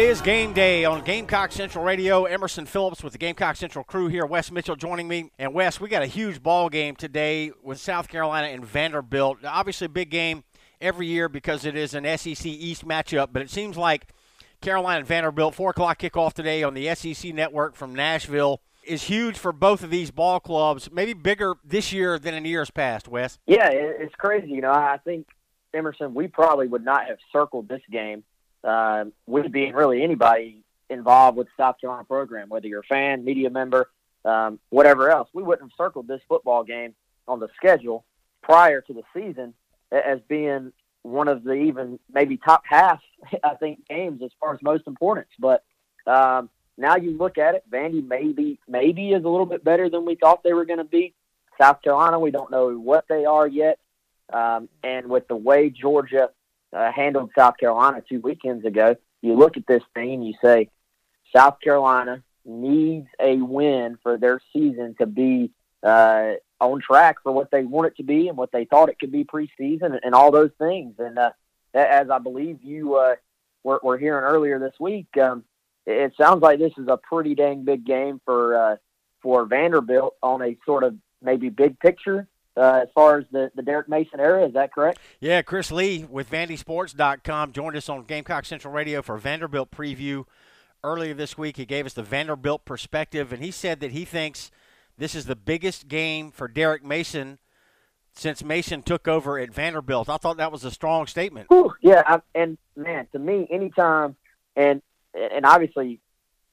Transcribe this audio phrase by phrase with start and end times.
[0.00, 2.24] Is game day on Gamecock Central Radio.
[2.24, 4.24] Emerson Phillips with the Gamecock Central crew here.
[4.24, 5.30] Wes Mitchell joining me.
[5.38, 9.44] And Wes, we got a huge ball game today with South Carolina and Vanderbilt.
[9.44, 10.44] Obviously, a big game
[10.80, 14.06] every year because it is an SEC East matchup, but it seems like
[14.62, 19.36] Carolina and Vanderbilt, 4 o'clock kickoff today on the SEC network from Nashville, is huge
[19.36, 23.38] for both of these ball clubs, maybe bigger this year than in years past, Wes.
[23.46, 24.48] Yeah, it's crazy.
[24.48, 25.26] You know, I think,
[25.74, 28.24] Emerson, we probably would not have circled this game
[28.64, 33.50] uh, would being really anybody involved with South Carolina program, whether you're a fan, media
[33.50, 33.88] member,
[34.24, 35.28] um, whatever else.
[35.32, 36.94] We wouldn't have circled this football game
[37.26, 38.04] on the schedule
[38.42, 39.54] prior to the season
[39.92, 40.72] as being
[41.02, 43.00] one of the even maybe top half,
[43.44, 45.30] I think, games as far as most importance.
[45.38, 45.64] But
[46.06, 50.04] um, now you look at it, Vandy maybe maybe is a little bit better than
[50.04, 51.14] we thought they were going to be.
[51.60, 53.78] South Carolina, we don't know what they are yet.
[54.32, 56.30] Um, and with the way Georgia
[56.72, 60.68] uh, handled South Carolina two weekends ago, you look at this thing and you say,
[61.34, 65.50] South Carolina needs a win for their season to be
[65.82, 68.98] uh, on track for what they want it to be and what they thought it
[68.98, 70.94] could be preseason and, all those things.
[70.98, 71.30] And uh,
[71.74, 73.16] as I believe you uh,
[73.62, 75.44] were, were hearing earlier this week, um,
[75.86, 78.76] it sounds like this is a pretty dang big game for uh,
[79.22, 82.26] for Vanderbilt on a sort of maybe big picture
[82.56, 84.46] uh, as far as the, the Derek Mason era.
[84.46, 84.98] Is that correct?
[85.20, 90.24] Yeah, Chris Lee with VandySports.com joined us on Gamecock Central Radio for Vanderbilt preview
[90.82, 91.56] earlier this week.
[91.56, 94.50] He gave us the Vanderbilt perspective, and he said that he thinks
[94.98, 97.38] this is the biggest game for Derek Mason
[98.12, 100.08] since Mason took over at Vanderbilt.
[100.08, 101.48] I thought that was a strong statement.
[101.48, 104.16] Whew, yeah, I, and man, to me, anytime
[104.56, 104.82] and
[105.14, 106.00] and obviously,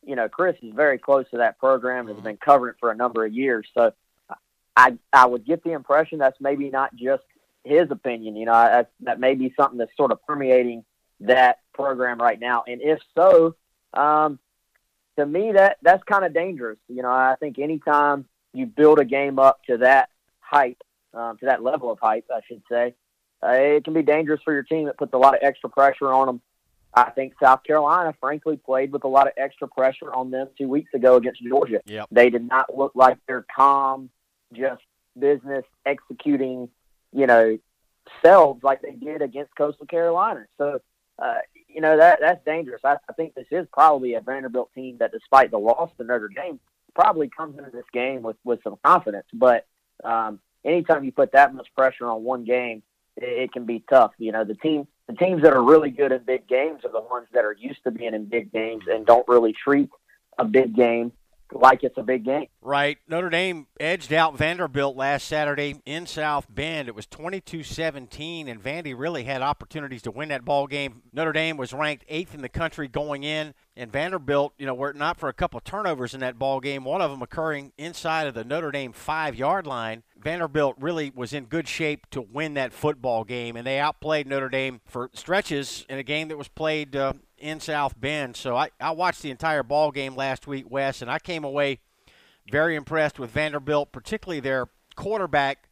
[0.06, 2.06] you know, Chris is very close to that program.
[2.06, 2.16] Mm-hmm.
[2.16, 3.91] Has been covering it for a number of years, so
[4.78, 7.24] I I would get the impression that's maybe not just
[7.64, 8.36] his opinion.
[8.36, 10.86] You know, that that may be something that's sort of permeating
[11.22, 12.64] that program right now.
[12.68, 13.56] And if so,
[13.94, 14.38] um,
[15.18, 16.78] to me that that's kind of dangerous.
[16.88, 20.78] You know, I think anytime you build a game up to that height,
[21.14, 22.94] um, to that level of height, I should say,
[23.44, 24.88] uh, it can be dangerous for your team.
[24.88, 26.42] It puts a lot of extra pressure on them.
[26.94, 30.68] I think South Carolina, frankly, played with a lot of extra pressure on them two
[30.68, 31.82] weeks ago against Georgia.
[31.86, 32.08] Yep.
[32.12, 34.09] They did not look like they're calm,
[34.53, 34.81] just
[35.18, 36.69] business executing,
[37.13, 37.58] you know,
[38.24, 40.46] selves like they did against Coastal Carolina.
[40.58, 40.80] So,
[41.19, 42.81] uh, you know, that that's dangerous.
[42.84, 46.30] I, I think this is probably a Vanderbilt team that, despite the loss to Notre
[46.30, 46.59] Dame,
[46.96, 49.28] probably comes into this game with, with some confidence.
[49.34, 49.68] But
[50.03, 52.84] um, anytime you put that much pressure on one game,
[53.16, 54.12] it, it can be tough.
[54.18, 57.02] You know, the team the teams that are really good in big games are the
[57.02, 59.90] ones that are used to being in big games and don't really treat
[60.38, 61.12] a big game
[61.52, 62.47] like it's a big game.
[62.62, 62.97] Right.
[63.08, 66.88] Notre Dame edged out Vanderbilt last Saturday in South Bend.
[66.88, 71.03] It was 22-17 and Vandy really had opportunities to win that ball game.
[71.14, 74.94] Notre Dame was ranked 8th in the country going in and Vanderbilt, you know, were
[74.94, 78.34] not for a couple turnovers in that ball game, one of them occurring inside of
[78.34, 80.03] the Notre Dame 5-yard line.
[80.17, 84.49] Vanderbilt really was in good shape to win that football game and they outplayed Notre
[84.49, 88.35] Dame for stretches in a game that was played uh, in South Bend.
[88.35, 91.79] So I, I watched the entire ball game last week, Wes, and I came away
[92.51, 95.69] very impressed with Vanderbilt, particularly their quarterback,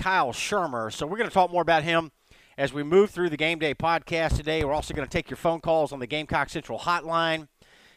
[0.00, 0.92] Kyle Shurmur.
[0.92, 2.12] So we're going to talk more about him
[2.58, 4.64] as we move through the Game Day podcast today.
[4.64, 7.48] We're also going to take your phone calls on the Gamecock Central hotline,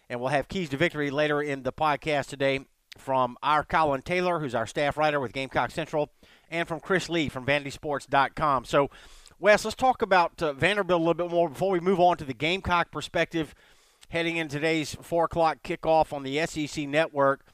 [0.09, 2.65] and we'll have keys to victory later in the podcast today
[2.97, 6.11] from our Colin Taylor, who's our staff writer with Gamecock Central,
[6.49, 8.65] and from Chris Lee from VandySports.com.
[8.65, 8.89] So
[9.41, 12.25] Wes, let's talk about uh, Vanderbilt a little bit more before we move on to
[12.25, 13.55] the Gamecock perspective
[14.09, 17.45] heading in today's 4 o'clock kickoff on the SEC network.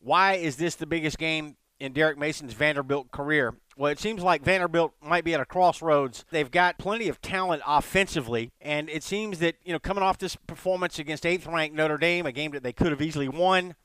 [0.00, 3.54] Why is this the biggest game in Derek Mason's Vanderbilt career?
[3.74, 6.26] Well, it seems like Vanderbilt might be at a crossroads.
[6.30, 10.36] They've got plenty of talent offensively, and it seems that, you know, coming off this
[10.36, 13.76] performance against eighth ranked Notre Dame, a game that they could have easily won,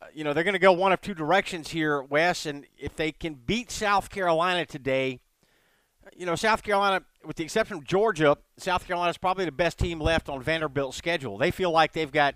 [0.00, 2.96] uh, you know, they're going to go one of two directions here, Wes, and if
[2.96, 5.20] they can beat South Carolina today,
[6.16, 9.78] you know, South Carolina, with the exception of Georgia, South Carolina is probably the best
[9.78, 11.38] team left on Vanderbilt's schedule.
[11.38, 12.34] They feel like they've got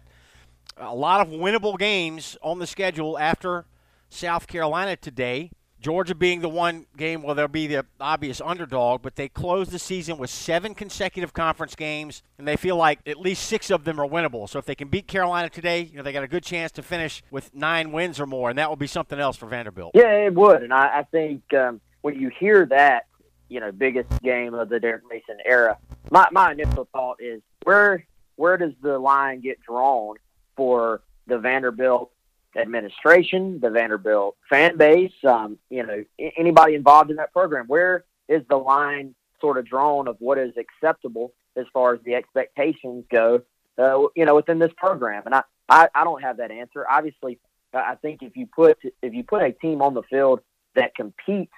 [0.77, 3.67] a lot of winnable games on the schedule after
[4.09, 5.51] South Carolina today.
[5.81, 9.81] Georgia being the one game where they'll be the obvious underdog, but they closed the
[9.81, 14.01] season with seven consecutive conference games, and they feel like at least six of them
[14.01, 14.49] are winnable.
[14.49, 16.83] So if they can beat Carolina today, you know they got a good chance to
[16.83, 19.91] finish with nine wins or more, and that will be something else for Vanderbilt.
[19.95, 23.07] Yeah, it would, and I, I think um, when you hear that,
[23.53, 25.77] you know, biggest game of the Derek Mason era,
[26.11, 28.05] my my initial thought is where
[28.37, 30.17] where does the line get drawn
[30.57, 32.11] for the Vanderbilt
[32.57, 37.67] administration, the Vanderbilt fan base, um, you know, anybody involved in that program.
[37.67, 42.15] Where is the line sort of drawn of what is acceptable as far as the
[42.15, 43.43] expectations go,
[43.79, 45.23] uh, you know, within this program?
[45.27, 46.87] And I, I, I don't have that answer.
[46.91, 47.39] Obviously,
[47.75, 50.41] I think if you put if you put a team on the field
[50.75, 51.53] that competes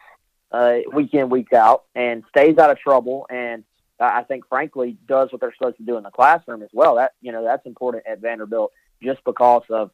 [0.54, 3.64] uh, week in week out and stays out of trouble and
[4.00, 6.96] I think frankly does what they're supposed to do in the classroom as well.
[6.96, 8.72] That you know that's important at Vanderbilt
[9.02, 9.90] just because of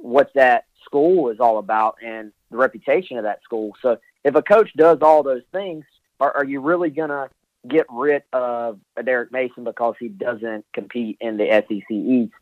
[0.00, 3.72] what that school is all about and the reputation of that school.
[3.82, 5.84] So if a coach does all those things,
[6.20, 7.28] are, are you really going to
[7.68, 12.32] get rid of Derek Mason because he doesn't compete in the SEC East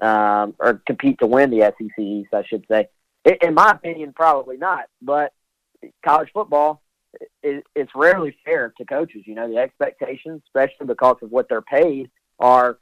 [0.00, 2.88] um, or compete to win the SEC East, I should say?
[3.42, 4.84] In my opinion, probably not.
[5.02, 5.32] But
[6.04, 6.82] college football,
[7.42, 9.22] it's rarely fair to coaches.
[9.26, 12.78] You know, the expectations, especially because of what they're paid, are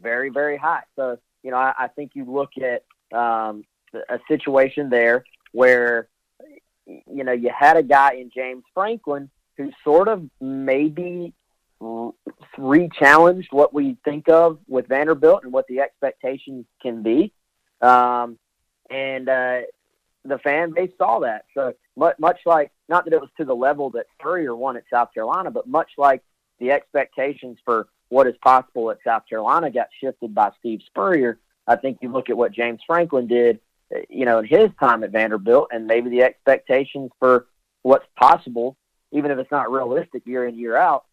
[0.00, 0.82] very, very high.
[0.96, 2.84] So, you know, I, I think you look at
[3.16, 3.64] um,
[4.08, 6.08] a situation there where
[6.86, 11.32] you know you had a guy in James Franklin who sort of maybe
[12.58, 17.32] re-challenged what we think of with Vanderbilt and what the expectations can be,
[17.80, 18.38] um,
[18.90, 19.60] and uh,
[20.24, 21.44] the fan base saw that.
[21.54, 24.84] So much, much like not that it was to the level that Spurrier won at
[24.92, 26.22] South Carolina, but much like
[26.58, 31.38] the expectations for what is possible at South Carolina got shifted by Steve Spurrier.
[31.66, 33.60] I think you look at what James Franklin did,
[33.94, 37.46] uh, you know, in his time at Vanderbilt, and maybe the expectations for
[37.82, 38.76] what's possible,
[39.12, 41.04] even if it's not realistic year in year out,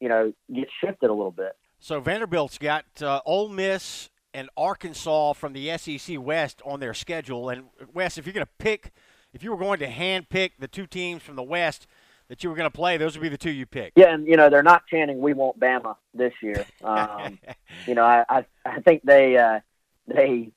[0.00, 1.52] you know, get shifted a little bit.
[1.78, 7.50] So Vanderbilt's got uh, Ole Miss and Arkansas from the SEC Wes on their schedule.
[7.50, 8.92] And West, if you're going to pick,
[9.32, 11.86] if you were going to hand pick the two teams from the West
[12.28, 13.92] that you were going to play, those would be the two you pick.
[13.96, 16.64] Yeah, and you know they're not chanting "We want Bama" this year.
[16.82, 17.38] Um,
[17.86, 19.36] you know, I I, I think they.
[19.36, 19.60] Uh,
[20.06, 20.50] they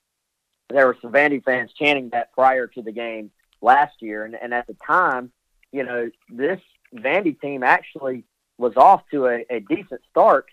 [0.70, 3.32] there were some Vandy fans chanting that prior to the game
[3.62, 5.32] last year, and, and at the time,
[5.72, 6.60] you know, this
[6.94, 8.24] Vandy team actually
[8.58, 10.48] was off to a, a decent start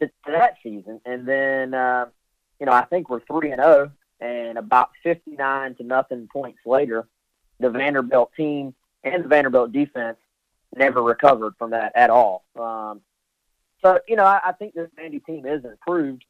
[0.00, 2.06] to, to that season, and then uh,
[2.60, 6.28] you know I think we're three and zero, oh, and about fifty nine to nothing
[6.32, 7.06] points later,
[7.60, 8.74] the Vanderbilt team
[9.04, 10.18] and the Vanderbilt defense
[10.76, 12.44] never recovered from that at all.
[12.58, 13.00] Um,
[13.82, 16.24] so you know I, I think this Vandy team is improved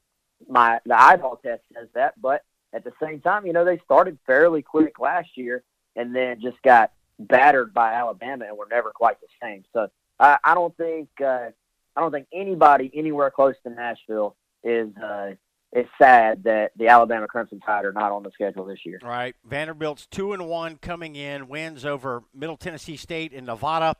[0.47, 2.21] my the eyeball test says that.
[2.21, 5.63] But at the same time, you know, they started fairly quick last year
[5.97, 9.65] and then just got battered by Alabama and were never quite the same.
[9.73, 9.89] So
[10.21, 11.49] I, I don't think uh,
[11.97, 15.33] I don't think anybody anywhere close to Nashville is uh,
[15.73, 19.01] is sad that the Alabama Crimson Tide are not on the schedule this year.
[19.03, 23.97] Right, Vanderbilt's two and one coming in, wins over Middle Tennessee State and Nevada,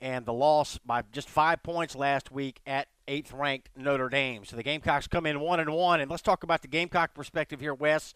[0.00, 4.44] and the loss by just five points last week at eighth ranked Notre Dame.
[4.44, 6.00] So the Gamecocks come in one and one.
[6.00, 8.14] And let's talk about the Gamecock perspective here, Wes.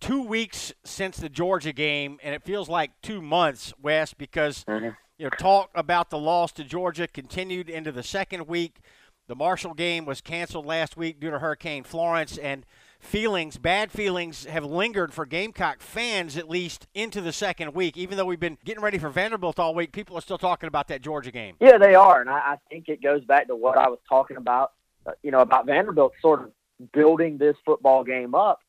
[0.00, 4.90] Two weeks since the Georgia game, and it feels like two months, Wes, because mm-hmm.
[5.18, 8.80] you know talk about the loss to Georgia continued into the second week.
[9.28, 12.64] The Marshall game was canceled last week due to Hurricane Florence, and
[13.00, 17.96] feelings, bad feelings, have lingered for Gamecock fans at least into the second week.
[17.96, 20.86] Even though we've been getting ready for Vanderbilt all week, people are still talking about
[20.88, 21.56] that Georgia game.
[21.58, 24.36] Yeah, they are, and I, I think it goes back to what I was talking
[24.36, 24.74] about.
[25.04, 26.52] Uh, you know, about Vanderbilt sort of
[26.92, 28.60] building this football game up.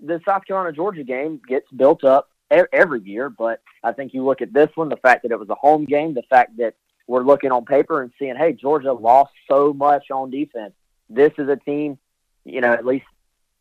[0.00, 4.40] The South Carolina Georgia game gets built up every year, but I think you look
[4.40, 6.74] at this one, the fact that it was a home game, the fact that
[7.06, 10.74] we're looking on paper and seeing, hey, Georgia lost so much on defense.
[11.08, 11.98] This is a team,
[12.44, 13.06] you know, at least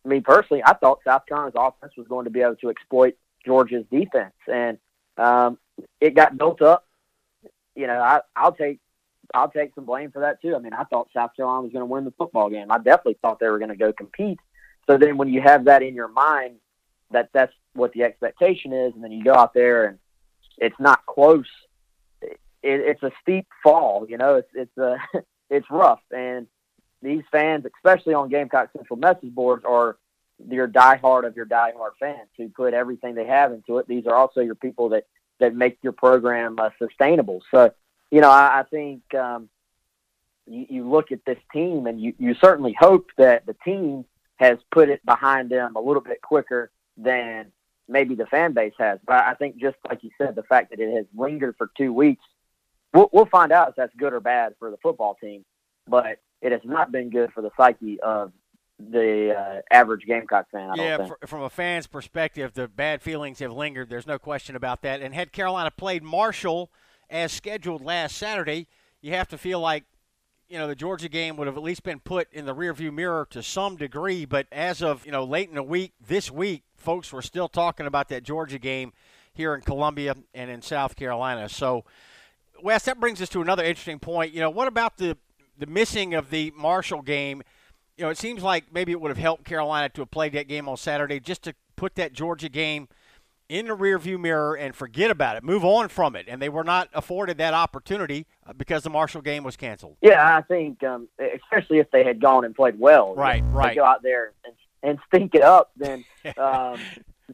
[0.05, 3.85] me personally, I thought South Carolina's offense was going to be able to exploit Georgia's
[3.91, 4.77] defense, and
[5.17, 5.57] um,
[5.99, 6.85] it got built up.
[7.75, 8.79] You know, I, I'll take
[9.33, 10.55] I'll take some blame for that too.
[10.55, 12.71] I mean, I thought South Carolina was going to win the football game.
[12.71, 14.39] I definitely thought they were going to go compete.
[14.87, 16.57] So then, when you have that in your mind,
[17.11, 19.99] that that's what the expectation is, and then you go out there and
[20.57, 21.47] it's not close.
[22.65, 24.05] It, it's a steep fall.
[24.10, 24.98] You know, it's it's a
[25.50, 26.48] it's rough, and
[27.01, 29.98] these fans, especially on Gamecock Central message boards, are
[30.50, 33.88] your diehard of your diehard fans who put everything they have into it.
[33.88, 35.05] These are also your people that
[35.39, 37.43] that make your program uh, sustainable.
[37.51, 37.72] So,
[38.10, 39.50] you know, I, I think um,
[40.48, 44.05] you, you look at this team, and you you certainly hope that the team
[44.38, 47.51] has put it behind them a little bit quicker than
[47.88, 49.00] maybe the fan base has.
[49.05, 51.93] But I think just like you said, the fact that it has lingered for two
[51.93, 52.24] weeks,
[52.95, 55.43] we'll, we'll find out if that's good or bad for the football team.
[55.87, 58.31] But it has not been good for the psyche of
[58.79, 60.71] the uh, average Gamecock fan.
[60.71, 63.89] I yeah, from a fan's perspective, the bad feelings have lingered.
[63.89, 65.01] There's no question about that.
[65.01, 66.71] And had Carolina played Marshall
[67.09, 68.67] as scheduled last Saturday,
[69.01, 69.83] you have to feel like
[70.49, 73.27] you know the Georgia game would have at least been put in the rearview mirror
[73.31, 74.25] to some degree.
[74.25, 77.85] But as of you know late in the week, this week, folks were still talking
[77.85, 78.93] about that Georgia game
[79.33, 81.49] here in Columbia and in South Carolina.
[81.49, 81.85] So,
[82.62, 84.33] Wes, that brings us to another interesting point.
[84.33, 85.17] You know, what about the
[85.57, 87.41] the missing of the Marshall game?
[87.97, 90.47] you know, it seems like maybe it would have helped Carolina to have played that
[90.47, 92.88] game on Saturday just to put that Georgia game
[93.47, 96.25] in the rearview mirror and forget about it, move on from it.
[96.27, 99.97] And they were not afforded that opportunity uh, because the Marshall game was canceled.
[100.01, 103.15] Yeah, I think, um, especially if they had gone and played well.
[103.15, 103.75] Right, right.
[103.75, 106.03] Go out there and, and stink it up, then
[106.38, 106.79] um,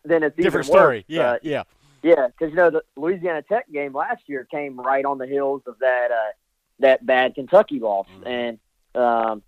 [0.04, 0.98] then it's a different story.
[0.98, 1.04] Worse.
[1.08, 1.64] Yeah, uh, yeah,
[2.04, 2.28] yeah.
[2.28, 5.80] Because you know the Louisiana Tech game last year came right on the heels of
[5.80, 6.32] that uh,
[6.80, 8.28] that bad Kentucky loss, mm-hmm.
[8.28, 8.60] and
[8.96, 9.44] um,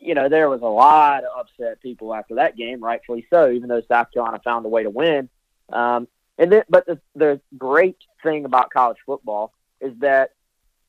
[0.00, 3.68] you know, there was a lot of upset people after that game, rightfully so, even
[3.68, 5.28] though South Carolina found a way to win.
[5.72, 10.30] Um, and then, but the, the great thing about college football is that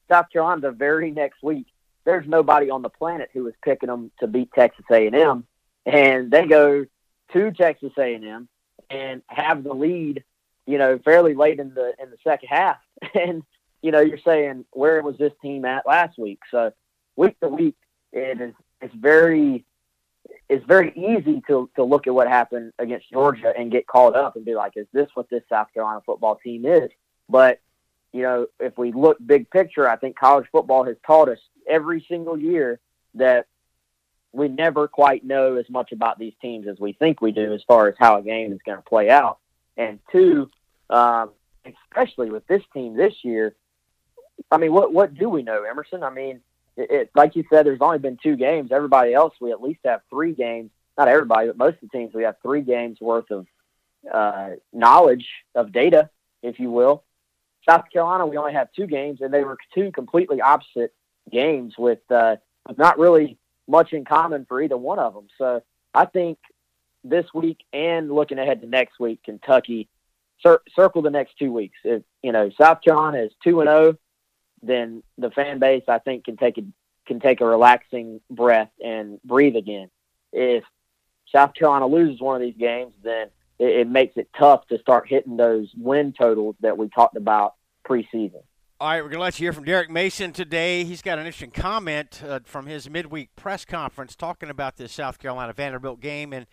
[0.10, 1.68] South Carolina, the very next week,
[2.06, 5.46] there's nobody on the planet who was picking them to beat Texas A&M,
[5.86, 6.86] and they go
[7.34, 8.48] to Texas A&M
[8.90, 10.24] and have the lead,
[10.68, 12.78] you know, fairly late in the in the second half,
[13.16, 13.42] and
[13.82, 16.40] you know, you're saying where was this team at last week?
[16.52, 16.72] So
[17.16, 17.76] week to week,
[18.12, 19.66] it is it's very
[20.50, 24.36] it's very easy to to look at what happened against Georgia and get caught up
[24.36, 26.90] and be like, is this what this South Carolina football team is?
[27.30, 27.60] But
[28.14, 32.06] you know, if we look big picture, I think college football has taught us every
[32.08, 32.80] single year
[33.16, 33.48] that
[34.32, 37.64] we never quite know as much about these teams as we think we do as
[37.68, 39.40] far as how a game is going to play out.
[39.78, 40.50] And two,
[40.90, 41.32] um,
[41.66, 43.56] especially with this team this year,
[44.52, 46.04] I mean, what what do we know, Emerson?
[46.04, 46.42] I mean,
[46.76, 48.72] it, it, like you said, there's only been two games.
[48.72, 50.72] Everybody else, we at least have three games.
[50.98, 53.46] Not everybody, but most of the teams, we have three games worth of
[54.12, 56.10] uh, knowledge of data,
[56.42, 57.04] if you will.
[57.68, 60.94] South Carolina, we only have two games, and they were two completely opposite
[61.32, 62.38] games with, uh,
[62.78, 65.28] not really much in common for either one of them.
[65.38, 65.62] So
[65.94, 66.40] I think
[67.10, 69.88] this week and looking ahead to next week, Kentucky
[70.42, 71.78] cir- circle the next two weeks.
[71.84, 73.98] If you know South Carolina is two and zero, oh,
[74.62, 76.64] then the fan base I think can take a
[77.06, 79.90] can take a relaxing breath and breathe again.
[80.34, 80.64] If
[81.34, 83.28] South Carolina loses one of these games, then
[83.60, 87.56] it, it makes it tough to start hitting those win totals that we talked about
[87.88, 88.42] preseason.
[88.80, 90.84] All right, we're going to let you hear from Derek Mason today.
[90.84, 95.18] He's got an interesting comment uh, from his midweek press conference talking about this South
[95.18, 96.32] Carolina Vanderbilt game.
[96.32, 96.46] And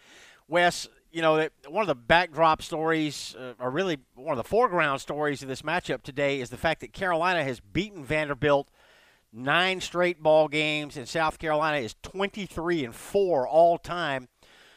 [0.49, 5.01] Wes, you know, one of the backdrop stories, uh, or really one of the foreground
[5.01, 8.69] stories of this matchup today, is the fact that Carolina has beaten Vanderbilt
[9.33, 14.29] nine straight ball games, and South Carolina is 23 and four all time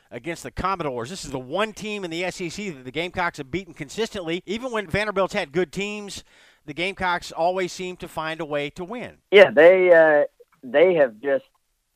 [0.09, 1.09] against the Commodores.
[1.09, 4.41] This is the one team in the SEC that the Gamecocks have beaten consistently.
[4.45, 6.23] Even when Vanderbilt's had good teams,
[6.65, 9.17] the Gamecocks always seem to find a way to win.
[9.31, 10.23] Yeah, they uh,
[10.63, 11.45] they have just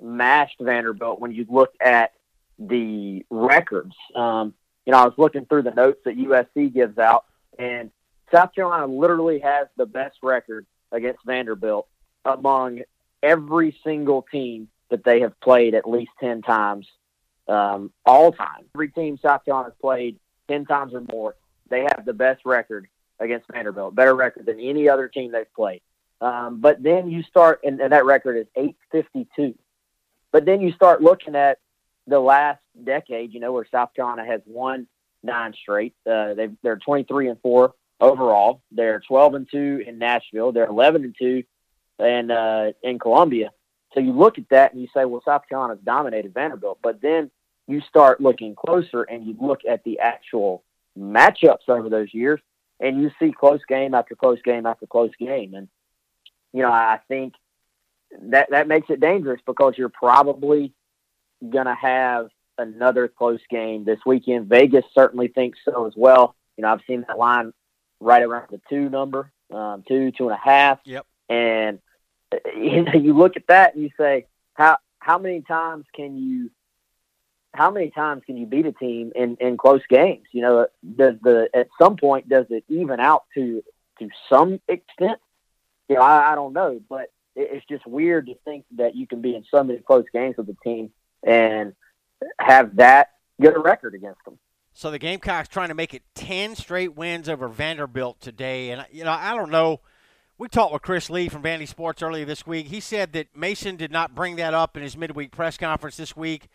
[0.02, 2.12] mashed Vanderbilt when you look at
[2.68, 3.96] the records.
[4.16, 4.54] Um,
[4.86, 7.26] you know, I was looking through the notes that USC gives out,
[7.58, 7.92] and
[8.34, 11.88] South Carolina literally has the best record against Vanderbilt
[12.26, 12.82] among
[13.24, 16.88] every single team that they have played at least 10 times
[17.48, 18.66] um, all time.
[18.76, 21.36] Every team South Carolina has played 10 times or more,
[21.70, 22.88] they have the best record
[23.20, 25.82] against Vanderbilt, better record than any other team they've played.
[26.20, 29.58] Um, but then you start, and, and that record is 852.
[30.32, 31.60] But then you start looking at
[32.08, 34.88] the last decade, you know, where South Carolina has won
[35.24, 35.94] nine straight.
[36.06, 38.62] Uh, they they're 23 and four overall.
[38.72, 40.52] They're 12 and two in Nashville.
[40.52, 41.44] They're 11 and two
[42.00, 43.52] in uh, in Columbia.
[43.94, 46.80] So you look at that and you say, well, South Carolina's dominated Vanderbilt.
[46.82, 47.30] But then
[47.68, 50.64] you start looking closer and you look at the actual
[50.98, 52.40] matchups over those years,
[52.80, 55.54] and you see close game after close game after close game.
[55.54, 55.68] And
[56.54, 57.34] you know, I think
[58.24, 60.74] that that makes it dangerous because you're probably
[61.48, 64.48] going to have another close game this weekend.
[64.48, 66.36] Vegas certainly thinks so as well.
[66.58, 67.54] You know, I've seen that line
[68.00, 70.80] right around the two number, um, two, two and a half.
[70.86, 71.06] Yep.
[71.30, 71.80] And
[72.56, 76.52] you know, you look at that and you say, how how many times can you
[77.54, 80.26] how many times can you beat a team in, in close games?
[80.32, 83.64] You know, does the at some point does it even out to
[84.00, 85.20] to some extent?
[85.90, 89.08] You know, I, I don't know, but it, it's just weird to think that you
[89.08, 90.92] can be in so many close games with a team
[91.24, 91.74] and
[92.40, 93.10] have that
[93.40, 94.38] good a record against them.
[94.74, 99.04] So the Gamecocks trying to make it ten straight wins over Vanderbilt today, and you
[99.04, 99.82] know I don't know.
[100.38, 102.68] We talked with Chris Lee from Vandy Sports earlier this week.
[102.68, 106.16] He said that Mason did not bring that up in his midweek press conference this
[106.16, 106.48] week.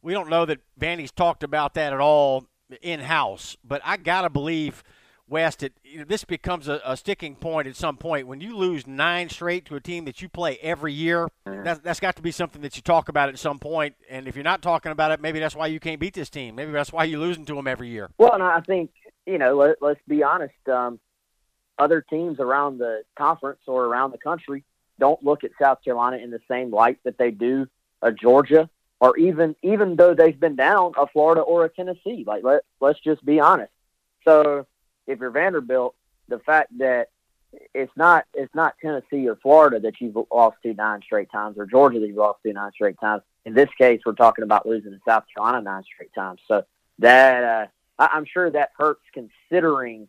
[0.00, 2.46] We don't know that Vandy's talked about that at all
[2.82, 4.84] in house, but I gotta believe
[5.28, 8.28] Wes, it, you know, this becomes a, a, sticking point at some point.
[8.28, 11.98] When you lose nine straight to a team that you play every year, that, that's
[11.98, 13.96] got to be something that you talk about at some point.
[14.08, 16.54] And if you're not talking about it, maybe that's why you can't beat this team.
[16.54, 18.10] Maybe that's why you're losing to them every year.
[18.18, 18.90] Well, and I think,
[19.26, 20.54] you know, let, us be honest.
[20.68, 21.00] Um,
[21.78, 24.62] other teams around the conference or around the country
[24.98, 27.66] don't look at South Carolina in the same light that they do
[28.00, 32.24] a Georgia or even even though they've been down a Florida or a Tennessee.
[32.26, 33.72] Like let let's just be honest.
[34.24, 34.66] So
[35.06, 35.94] if you're Vanderbilt,
[36.28, 37.08] the fact that
[37.74, 41.66] it's not it's not Tennessee or Florida that you've lost to nine straight times, or
[41.66, 43.22] Georgia that you've lost to nine straight times.
[43.44, 46.40] In this case, we're talking about losing to South Carolina nine straight times.
[46.48, 46.64] So
[46.98, 47.66] that uh,
[48.02, 50.08] I, I'm sure that hurts considering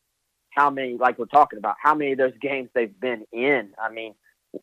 [0.50, 3.70] how many, like we're talking about, how many of those games they've been in.
[3.80, 4.16] I mean,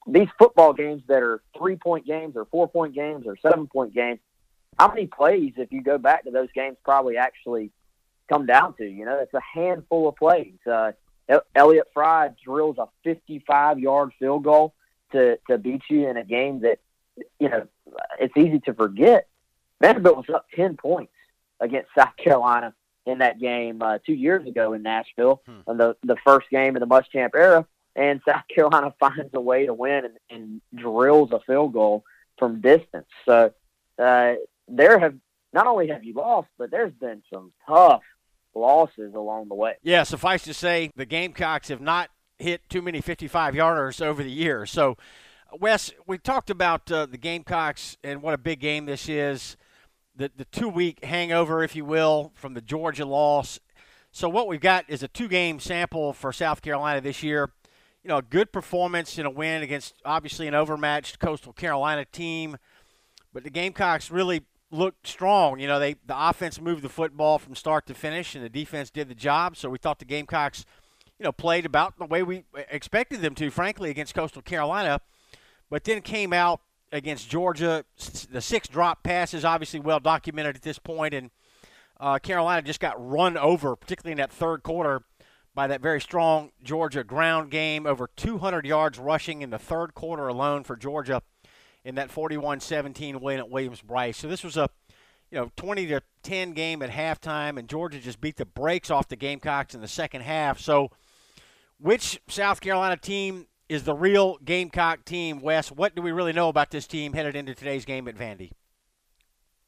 [0.09, 3.95] these football games that are three point games or four point games or seven point
[3.95, 4.19] games.
[4.79, 7.71] How many plays, if you go back to those games, probably actually
[8.29, 8.85] come down to.
[8.85, 10.55] You know, it's a handful of plays.
[10.71, 10.93] Uh,
[11.55, 14.75] Elliott Fry drills a 55 yard field goal
[15.13, 16.79] to, to beat you in a game that,
[17.39, 17.67] you know,
[18.19, 19.29] it's easy to forget.
[19.81, 21.13] Vanderbilt was up 10 points
[21.61, 22.75] against South Carolina
[23.07, 25.71] in that game uh, two years ago in Nashville, hmm.
[25.71, 27.67] in the, the first game of the Muschamp era.
[27.97, 32.05] And South Carolina finds a way to win and, and drills a field goal
[32.39, 33.07] from distance.
[33.25, 33.53] So
[33.99, 34.35] uh,
[34.69, 35.15] there have
[35.53, 38.03] not only have you lost, but there's been some tough
[38.55, 39.75] losses along the way.
[39.83, 44.31] Yeah, suffice to say, the Gamecocks have not hit too many 55 yarders over the
[44.31, 44.71] years.
[44.71, 44.97] So,
[45.61, 49.57] Wes, we talked about uh, the Gamecocks and what a big game this is.
[50.17, 53.61] The, the two week hangover, if you will, from the Georgia loss.
[54.13, 57.51] So, what we've got is a two game sample for South Carolina this year.
[58.03, 62.57] You know, a good performance in a win against obviously an overmatched Coastal Carolina team.
[63.33, 64.43] But the Gamecocks really
[64.75, 65.59] looked strong.
[65.61, 68.91] You know, they the offense moved the football from start to finish, and the defense
[68.91, 69.57] did the job.
[69.57, 70.65] So we thought the Gamecocks,
[71.19, 75.01] you know, played about the way we expected them to, frankly, against Coastal Carolina.
[75.71, 76.61] But then came out
[76.93, 77.85] against Georgia.
[78.31, 81.31] The six drop passes, obviously well documented at this point, and
[81.99, 85.03] uh, Carolina just got run over, particularly in that third quarter,
[85.55, 87.87] by that very strong Georgia ground game.
[87.87, 91.23] Over 200 yards rushing in the third quarter alone for Georgia
[91.85, 94.17] in that 41-17 win at Williams-Brice.
[94.17, 94.69] So this was a
[95.31, 99.09] you know 20 to 10 game at halftime, and Georgia just beat the brakes off
[99.09, 100.59] the Gamecocks in the second half.
[100.59, 100.91] So,
[101.79, 105.41] which South Carolina team is the real Gamecock team?
[105.41, 108.53] Wes, what do we really know about this team headed into today's game at Vandy?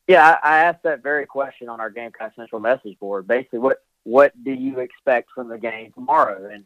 [0.07, 3.27] Yeah, I asked that very question on our Gamecock Central message board.
[3.27, 6.49] Basically, what what do you expect from the game tomorrow?
[6.49, 6.65] And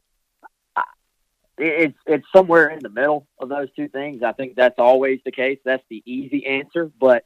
[1.61, 4.23] it's it's somewhere in the middle of those two things.
[4.23, 5.59] I think that's always the case.
[5.64, 6.90] That's the easy answer.
[6.99, 7.25] But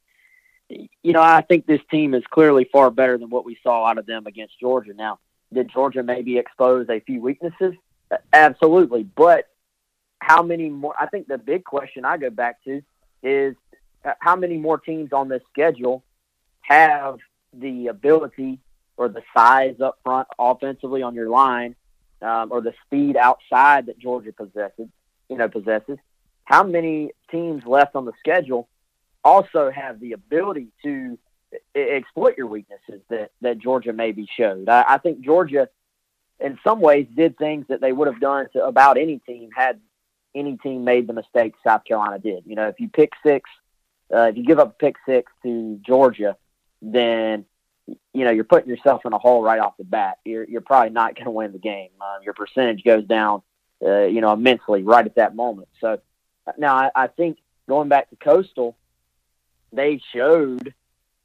[0.68, 3.98] you know, I think this team is clearly far better than what we saw out
[3.98, 4.92] of them against Georgia.
[4.94, 5.18] Now,
[5.52, 7.74] did Georgia maybe expose a few weaknesses?
[8.32, 9.04] Absolutely.
[9.04, 9.48] But
[10.18, 10.94] how many more?
[10.98, 12.82] I think the big question I go back to
[13.22, 13.54] is
[14.04, 16.02] uh, how many more teams on this schedule
[16.62, 17.18] have
[17.52, 18.58] the ability
[18.96, 21.76] or the size up front offensively on your line
[22.24, 24.88] um, or the speed outside that Georgia possesses,
[25.28, 25.98] you know, possesses.
[26.44, 28.68] How many teams left on the schedule
[29.22, 31.18] also have the ability to
[31.74, 34.68] exploit your weaknesses that, that Georgia maybe showed?
[34.68, 35.68] I, I think Georgia,
[36.40, 39.80] in some ways, did things that they would have done to about any team had
[40.34, 42.44] any team made the mistakes South Carolina did.
[42.46, 43.48] You know, if you pick six,
[44.12, 46.36] uh, if you give up pick six to Georgia,
[46.82, 47.44] then
[47.86, 50.18] you know, you're putting yourself in a hole right off the bat.
[50.24, 51.90] You're you're probably not going to win the game.
[52.00, 53.42] Uh, your percentage goes down,
[53.84, 55.68] uh, you know, immensely right at that moment.
[55.80, 56.00] So
[56.58, 58.76] now I, I think going back to Coastal,
[59.72, 60.74] they showed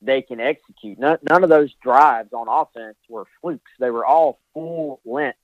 [0.01, 0.97] they can execute.
[0.97, 3.71] None, none of those drives on offense were flukes.
[3.79, 5.37] They were all full length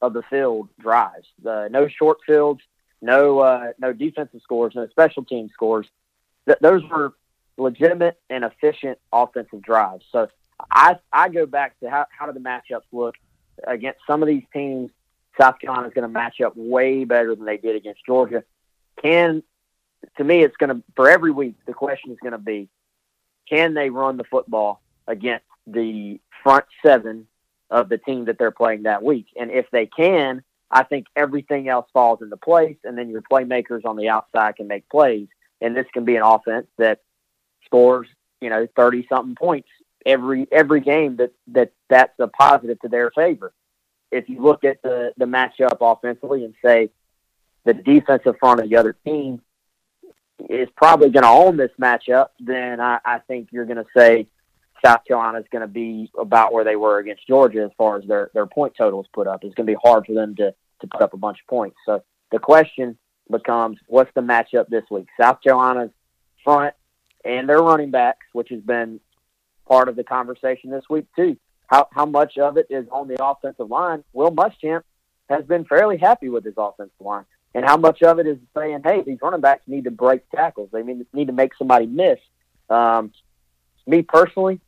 [0.00, 1.26] of the field drives.
[1.42, 2.60] The no short fields,
[3.00, 5.86] no uh, no defensive scores, no special team scores.
[6.46, 7.14] Th- those were
[7.56, 10.04] legitimate and efficient offensive drives.
[10.10, 10.28] So
[10.70, 13.14] I I go back to how how do the matchups look
[13.66, 14.90] against some of these teams.
[15.40, 18.44] South Carolina is going to match up way better than they did against Georgia.
[19.00, 19.42] Can
[20.16, 21.54] to me, it's going to for every week.
[21.66, 22.68] The question is going to be,
[23.48, 27.26] can they run the football against the front seven
[27.70, 29.26] of the team that they're playing that week?
[29.38, 33.84] And if they can, I think everything else falls into place, and then your playmakers
[33.84, 35.28] on the outside can make plays,
[35.60, 37.00] and this can be an offense that
[37.64, 38.08] scores,
[38.40, 39.68] you know, thirty something points
[40.06, 41.16] every every game.
[41.16, 43.52] That that that's a positive to their favor.
[44.10, 46.90] If you look at the the matchup offensively and say
[47.64, 49.40] the defensive front of the other team
[50.50, 54.26] is probably going to own this matchup, then I, I think you're going to say
[54.84, 58.04] South Carolina is going to be about where they were against Georgia as far as
[58.06, 59.44] their their point totals put up.
[59.44, 61.76] It's going to be hard for them to to put up a bunch of points.
[61.86, 62.98] So the question
[63.30, 65.06] becomes, what's the matchup this week?
[65.18, 65.90] South Carolina's
[66.42, 66.74] front
[67.24, 69.00] and their running backs, which has been
[69.66, 71.36] part of the conversation this week too.
[71.66, 74.04] How how much of it is on the offensive line?
[74.12, 74.82] Will Muschamp
[75.28, 78.82] has been fairly happy with his offensive line, and how much of it is saying,
[78.84, 80.70] hey, these running backs need to break tackles.
[80.72, 82.18] They need to make somebody miss.
[82.68, 83.12] Um,
[83.86, 84.60] me personally,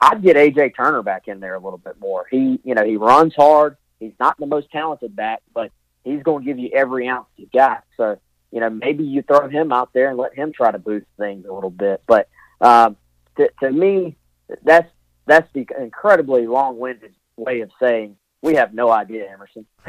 [0.00, 2.26] I'd get AJ Turner back in there a little bit more.
[2.30, 3.76] He, you know, he runs hard.
[4.00, 5.70] He's not the most talented back, but
[6.02, 7.84] he's going to give you every ounce you got.
[7.96, 8.18] So,
[8.50, 11.46] you know, maybe you throw him out there and let him try to boost things
[11.46, 12.02] a little bit.
[12.06, 12.28] But
[12.60, 12.96] um,
[13.36, 14.16] to, to me,
[14.64, 14.90] that's
[15.26, 19.66] that's the incredibly long-winded way of saying we have no idea, Emerson.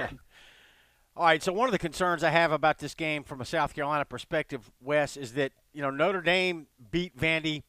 [1.15, 3.75] All right, so one of the concerns I have about this game from a South
[3.75, 7.63] Carolina perspective, Wes, is that you know Notre Dame beat Vandy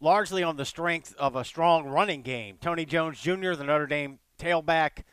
[0.00, 2.58] largely on the strength of a strong running game.
[2.60, 5.04] Tony Jones Jr., the Notre Dame tailback,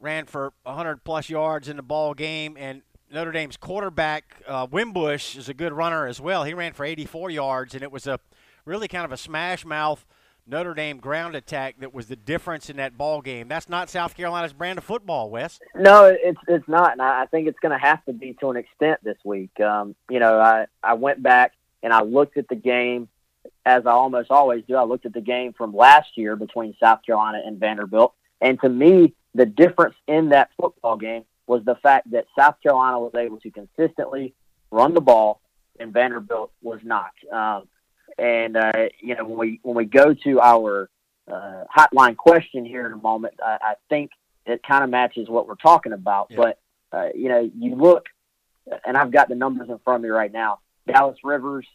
[0.00, 5.36] ran for 100 plus yards in the ball game, and Notre Dame's quarterback uh, Wimbush
[5.36, 6.44] is a good runner as well.
[6.44, 8.18] He ran for 84 yards, and it was a
[8.64, 10.04] really kind of a smash mouth
[10.46, 13.46] Notre Dame ground attack that was the difference in that ball game.
[13.46, 15.60] That's not South Carolina's brand of football, Wes.
[15.74, 18.56] No, it's it's not, and I think it's going to have to be to an
[18.56, 19.58] extent this week.
[19.60, 23.08] Um, you know, I I went back and I looked at the game
[23.64, 24.74] as I almost always do.
[24.74, 28.68] I looked at the game from last year between South Carolina and Vanderbilt, and to
[28.68, 33.38] me, the difference in that football game was the fact that South Carolina was able
[33.40, 34.34] to consistently
[34.72, 35.40] run the ball,
[35.78, 37.12] and Vanderbilt was not.
[37.32, 37.68] Um,
[38.18, 40.90] and uh, you know, when we when we go to our
[41.30, 44.10] uh, hotline question here in a moment, I, I think
[44.46, 46.28] it kind of matches what we're talking about.
[46.30, 46.36] Yeah.
[46.36, 46.58] But
[46.92, 48.06] uh, you know, you look,
[48.84, 50.60] and I've got the numbers in front of me right now.
[50.86, 51.66] Dallas Rivers,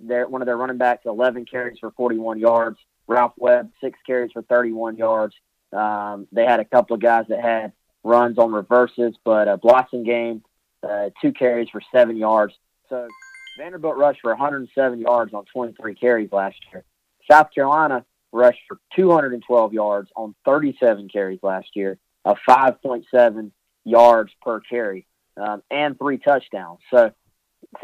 [0.00, 2.78] their one of their running backs, 11 carries for 41 yards.
[3.06, 5.34] Ralph Webb, six carries for 31 yards.
[5.72, 7.72] Um, they had a couple of guys that had
[8.04, 10.42] runs on reverses, but a Blasingame,
[10.82, 12.54] uh, two carries for seven yards.
[12.88, 13.08] So
[13.56, 16.84] Vanderbilt rushed for 107 yards on 23 carries last year.
[17.30, 23.50] South Carolina rushed for 212 yards on 37 carries last year, a 5.7
[23.84, 26.80] yards per carry, um, and three touchdowns.
[26.90, 27.12] So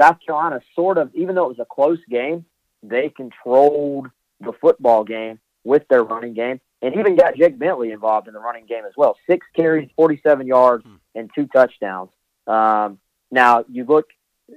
[0.01, 2.45] South Carolina sort of, even though it was a close game,
[2.83, 4.09] they controlled
[4.41, 8.41] the football game with their running game, and even got Jake Bentley involved in the
[8.41, 9.17] running game as well.
[9.29, 10.95] Six carries, 47 yards, hmm.
[11.15, 12.11] and two touchdowns.
[12.47, 12.99] Um,
[13.31, 14.07] now you look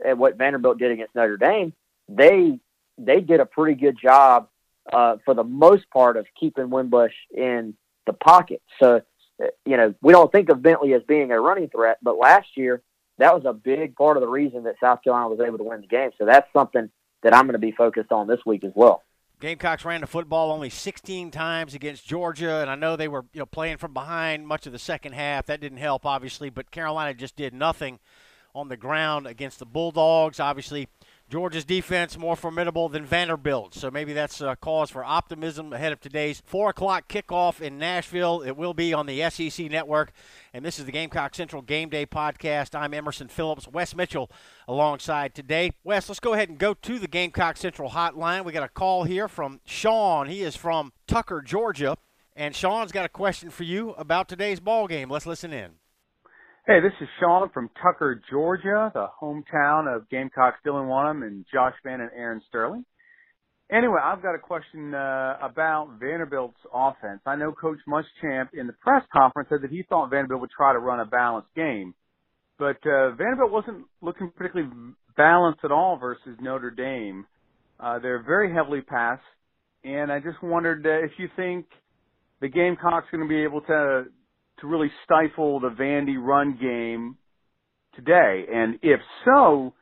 [0.06, 1.74] at what Vanderbilt did against Notre Dame,
[2.08, 2.60] they
[2.98, 4.48] they did a pretty good job
[4.92, 7.76] uh, for the most part of keeping Wimbush in
[8.06, 8.62] the pocket.
[8.80, 9.02] So,
[9.42, 12.48] uh, you know, we don't think of Bentley as being a running threat, but last
[12.56, 12.82] year
[13.18, 15.82] that was a big part of the reason that South Carolina was able to win
[15.82, 16.12] the game.
[16.18, 16.90] So that's something
[17.24, 19.04] that I'm going to be focused on this week as well.
[19.40, 23.40] Gamecocks ran the football only 16 times against Georgia, and I know they were you
[23.40, 25.48] know playing from behind much of the second half.
[25.48, 28.00] That didn't help, obviously, but Carolina just did nothing
[28.54, 30.40] on the ground against the Bulldogs.
[30.40, 30.88] Obviously,
[31.32, 36.02] Georgia's defense more formidable than Vanderbilt, so maybe that's a cause for optimism ahead of
[36.02, 38.42] today's 4 o'clock kickoff in Nashville.
[38.42, 40.12] It will be on the SEC network,
[40.54, 42.78] and this is the Gamecock Central Game Day podcast.
[42.78, 44.30] I'm Emerson Phillips, Wes Mitchell
[44.68, 45.72] alongside today.
[45.86, 48.44] Wes, let's go ahead and go to the Gamecock Central hotline.
[48.44, 50.28] We got a call here from Sean.
[50.28, 51.96] He is from Tucker, Georgia,
[52.36, 55.10] and Sean's got a question for you about today's ball game.
[55.10, 55.81] Let's listen in.
[56.68, 61.74] Hey, this is Sean from Tucker, Georgia, the hometown of Gamecocks Dylan Wonnum and Josh
[61.84, 62.86] Vann and Aaron Sterling.
[63.72, 67.22] Anyway, I've got a question uh, about Vanderbilt's offense.
[67.26, 70.72] I know Coach Muschamp in the press conference said that he thought Vanderbilt would try
[70.72, 71.96] to run a balanced game,
[72.60, 74.72] but uh, Vanderbilt wasn't looking particularly
[75.18, 77.26] balanced at all versus Notre Dame.
[77.80, 79.24] Uh, they're very heavily passed,
[79.84, 81.66] and I just wondered uh, if you think
[82.40, 84.06] the Gamecocks are going to be able to
[84.62, 87.18] to really stifle the Vandy run game
[87.96, 88.46] today?
[88.54, 89.74] And if so,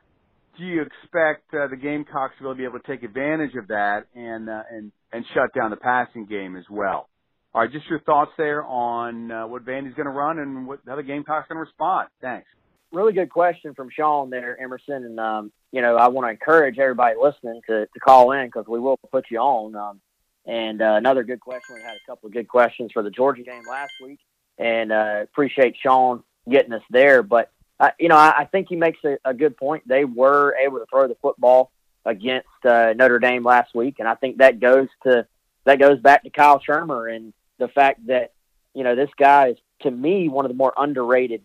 [0.58, 4.48] do you expect uh, the Gamecocks to be able to take advantage of that and
[4.48, 7.08] uh, and and shut down the passing game as well?
[7.52, 10.80] All right, just your thoughts there on uh, what Vandy's going to run and what
[10.86, 12.08] how the Gamecocks going to respond.
[12.20, 12.46] Thanks.
[12.92, 16.78] Really good question from Sean there, Emerson, and um, you know I want to encourage
[16.78, 19.74] everybody listening to to call in because we will put you on.
[19.76, 20.00] Um,
[20.46, 21.76] and uh, another good question.
[21.76, 24.18] We had a couple of good questions for the Georgia game last week,
[24.60, 27.22] and uh, appreciate Sean getting us there.
[27.22, 29.88] But uh, you know, I, I think he makes a, a good point.
[29.88, 31.72] They were able to throw the football
[32.04, 35.26] against uh, Notre Dame last week, and I think that goes to
[35.64, 38.32] that goes back to Kyle Shurmur and the fact that
[38.74, 41.42] you know this guy is to me one of the more underrated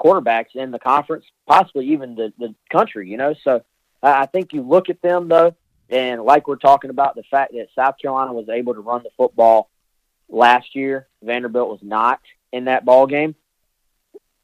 [0.00, 3.10] quarterbacks in the conference, possibly even the the country.
[3.10, 3.64] You know, so
[4.02, 5.56] I think you look at them though,
[5.90, 9.10] and like we're talking about the fact that South Carolina was able to run the
[9.16, 9.68] football
[10.28, 12.20] last year, Vanderbilt was not
[12.52, 13.34] in that ball game.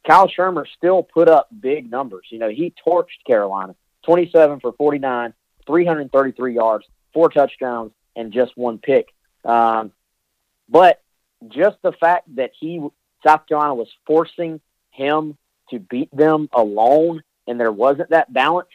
[0.06, 2.26] Kyle Shurmur still put up big numbers.
[2.30, 5.34] You know, he torched Carolina 27 for 49,
[5.66, 9.08] 333 yards, four touchdowns, and just one pick.
[9.44, 9.92] Um,
[10.68, 11.02] but
[11.48, 12.80] just the fact that he,
[13.24, 15.36] South Carolina, was forcing him
[15.70, 18.68] to beat them alone and there wasn't that balance,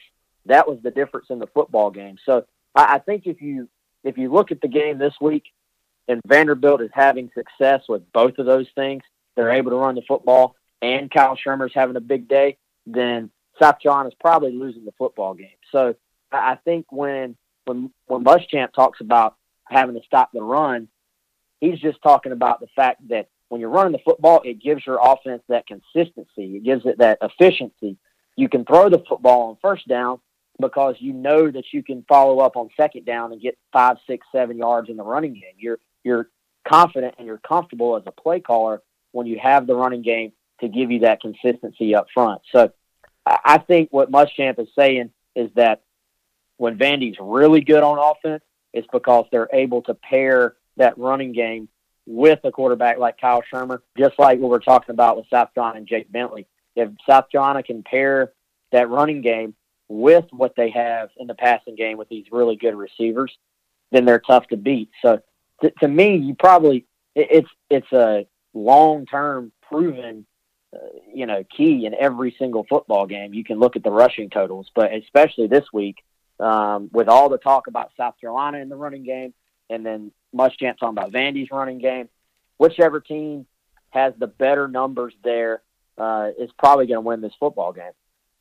[0.47, 2.17] that was the difference in the football game.
[2.25, 3.69] So I, I think if you
[4.03, 5.45] if you look at the game this week
[6.07, 9.03] and Vanderbilt is having success with both of those things,
[9.35, 13.79] they're able to run the football and Kyle Shurmur's having a big day, then South
[13.81, 15.55] Carolina's probably losing the football game.
[15.71, 15.95] So
[16.31, 20.89] I think when when when Muschamp talks about having to stop the run,
[21.61, 24.99] he's just talking about the fact that when you're running the football, it gives your
[25.01, 26.57] offense that consistency.
[26.57, 27.97] It gives it that efficiency.
[28.35, 30.19] You can throw the football on first down
[30.59, 34.25] because you know that you can follow up on second down and get five, six,
[34.31, 35.55] seven yards in the running game.
[35.57, 36.29] You're you're
[36.67, 38.81] confident and you're comfortable as a play caller
[39.13, 42.41] when you have the running game to give you that consistency up front.
[42.51, 42.71] So
[43.25, 45.81] I think what Muschamp is saying is that
[46.57, 51.69] when Vandy's really good on offense, it's because they're able to pair that running game
[52.05, 55.77] with a quarterback like Kyle Shurmur, just like what we're talking about with South Carolina
[55.77, 56.47] and Jake Bentley.
[56.75, 58.33] If South Carolina can pair
[58.71, 59.55] that running game
[59.87, 63.31] with what they have in the passing game with these really good receivers,
[63.91, 64.89] then they're tough to beat.
[65.01, 65.21] So
[65.61, 70.25] to, to me, you probably it's it's a long term proven
[70.73, 70.77] uh,
[71.13, 73.33] you know, key in every single football game.
[73.33, 75.97] You can look at the rushing totals, but especially this week,
[76.39, 79.33] um, with all the talk about South Carolina in the running game,
[79.69, 82.09] and then Muschamp talking about Vandy's running game,
[82.57, 83.45] whichever team
[83.91, 85.61] has the better numbers there
[85.97, 87.91] uh, is probably going to win this football game.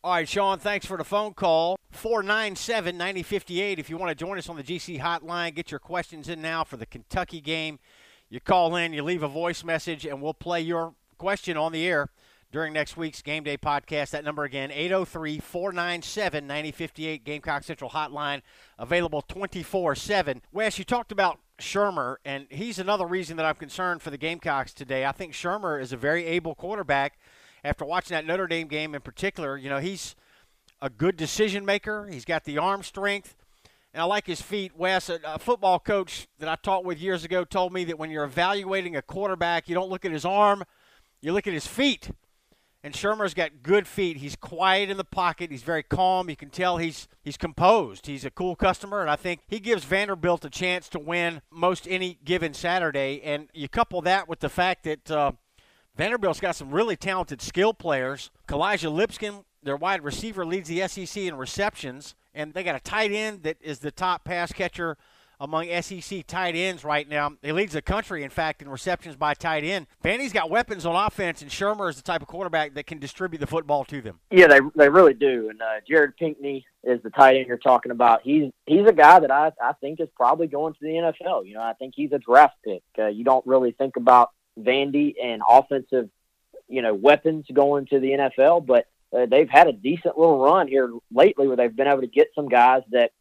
[0.03, 1.79] All right, Sean, thanks for the phone call.
[1.91, 3.79] 497 9058.
[3.79, 6.65] If you want to join us on the GC hotline, get your questions in now
[6.65, 7.79] for the Kentucky game.
[8.33, 11.87] You call in, you leave a voice message, and we'll play your question on the
[11.87, 12.09] air
[12.51, 14.09] during next week's Game Day podcast.
[14.09, 18.41] That number again, 803 497 9058, Gamecock Central Hotline,
[18.79, 20.41] available 24 7.
[20.51, 24.73] Wes, you talked about Shurmur, and he's another reason that I'm concerned for the Gamecocks
[24.73, 25.05] today.
[25.05, 27.19] I think Shurmur is a very able quarterback.
[27.63, 30.17] After watching that Notre Dame game in particular, you know, he's
[30.81, 33.37] a good decision maker, he's got the arm strength.
[33.95, 34.77] And I like his feet.
[34.77, 38.11] Wes, a, a football coach that I taught with years ago, told me that when
[38.11, 40.65] you're evaluating a quarterback, you don't look at his arm,
[41.21, 42.11] you look at his feet
[42.85, 44.17] and Shurmur's got good feet.
[44.17, 45.51] He's quiet in the pocket.
[45.51, 46.29] He's very calm.
[46.29, 48.07] You can tell he's he's composed.
[48.07, 51.87] He's a cool customer, and I think he gives Vanderbilt a chance to win most
[51.89, 53.21] any given Saturday.
[53.23, 55.33] And you couple that with the fact that uh,
[55.97, 58.31] Vanderbilt's got some really talented skill players.
[58.49, 63.13] Kalijah Lipscomb, their wide receiver, leads the SEC in receptions, and they got a tight
[63.13, 64.97] end that is the top pass catcher
[65.43, 67.33] among SEC tight ends right now.
[67.43, 69.89] He leads the country, in fact, in receptions by tight end.
[70.03, 73.41] Vandy's got weapons on offense, and Shurmur is the type of quarterback that can distribute
[73.41, 74.21] the football to them.
[74.31, 75.49] Yeah, they they really do.
[75.51, 78.23] And uh, Jared Pinkney is the tight end you're talking about.
[78.23, 81.47] He's he's a guy that I I think is probably going to the NFL.
[81.47, 82.83] You know, I think he's a draft pick.
[82.97, 86.09] Uh, you don't really think about Vandy and offensive,
[86.69, 90.69] you know, weapons going to the NFL, but uh, they've had a decent little run
[90.69, 93.13] here lately where they've been able to get some guys that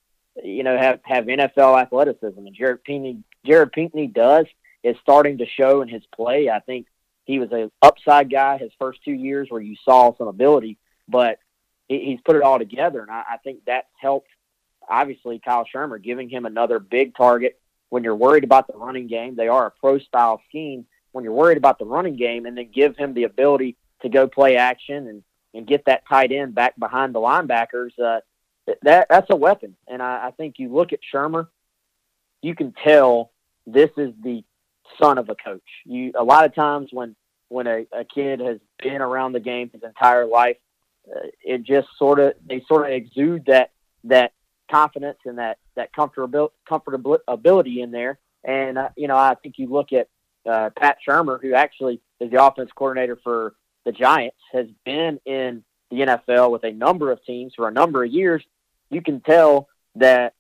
[0.44, 4.46] you know, have have NFL athleticism, and Jared Pinkney Jared Pinkney does
[4.84, 6.50] is starting to show in his play.
[6.50, 6.88] I think
[7.26, 10.78] he was a upside guy his first two years where you saw some ability,
[11.08, 11.40] but
[11.88, 14.30] he's put it all together, and I, I think that's helped.
[14.90, 17.60] Obviously, Kyle Shurmur giving him another big target.
[17.90, 20.86] When you're worried about the running game, they are a pro style scheme.
[21.12, 24.28] When you're worried about the running game, and then give him the ability to go
[24.28, 27.92] play action and and get that tight end back behind the linebackers.
[28.00, 28.22] Uh,
[28.84, 29.76] that that's a weapon.
[29.88, 31.48] And I, I think you look at Shurmur,
[32.42, 33.32] you can tell
[33.66, 34.44] this is the
[35.00, 35.62] son of a coach.
[35.86, 37.16] You a lot of times when
[37.50, 40.58] when a, a kid has been around the game his entire life,
[41.10, 43.72] uh, it just sort of they sort of exude that
[44.06, 44.34] that
[44.70, 48.20] confidence and that that comfortability comfortability in there.
[48.44, 50.08] And uh, you know, I think you look at
[50.50, 53.54] uh, Pat Shurmur, who actually is the offense coordinator for
[53.86, 58.04] the Giants, has been in the NFL with a number of teams for a number
[58.04, 58.44] of years.
[58.90, 60.34] You can tell that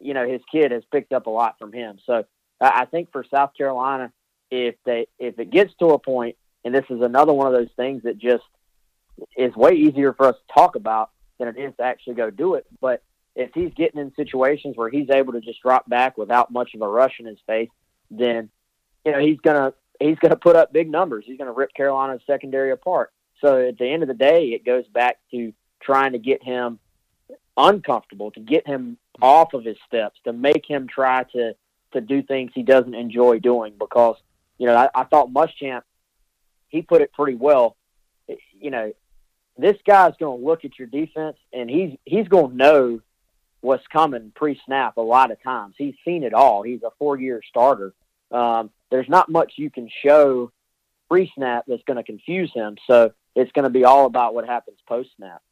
[0.00, 1.98] you know his kid has picked up a lot from him.
[2.06, 2.24] So
[2.60, 4.12] I think for South Carolina,
[4.50, 7.72] if they if it gets to a point, and this is another one of those
[7.76, 8.44] things that just
[9.36, 12.54] is way easier for us to talk about than it is to actually go do
[12.54, 12.66] it.
[12.80, 13.02] But
[13.34, 16.82] if he's getting in situations where he's able to just drop back without much of
[16.82, 17.70] a rush in his face,
[18.10, 18.50] then
[19.04, 21.24] you know he's gonna he's gonna put up big numbers.
[21.26, 23.12] He's gonna rip Carolina's secondary apart.
[23.40, 26.78] So at the end of the day, it goes back to trying to get him
[27.56, 31.54] uncomfortable, to get him off of his steps, to make him try to
[31.92, 33.74] to do things he doesn't enjoy doing.
[33.78, 34.16] Because
[34.58, 35.82] you know I, I thought Muschamp
[36.74, 37.76] he put it pretty well.
[38.60, 38.92] You know,
[39.56, 43.00] this guy's going to look at your defense and he's he's going to know
[43.60, 45.76] what's coming pre-snap a lot of times.
[45.78, 46.62] He's seen it all.
[46.62, 47.94] He's a four-year starter.
[48.34, 50.50] Um, there's not much you can show
[51.10, 52.76] pre-snap that's going to confuse him.
[52.86, 55.42] So it's going to be all about what happens post-snap.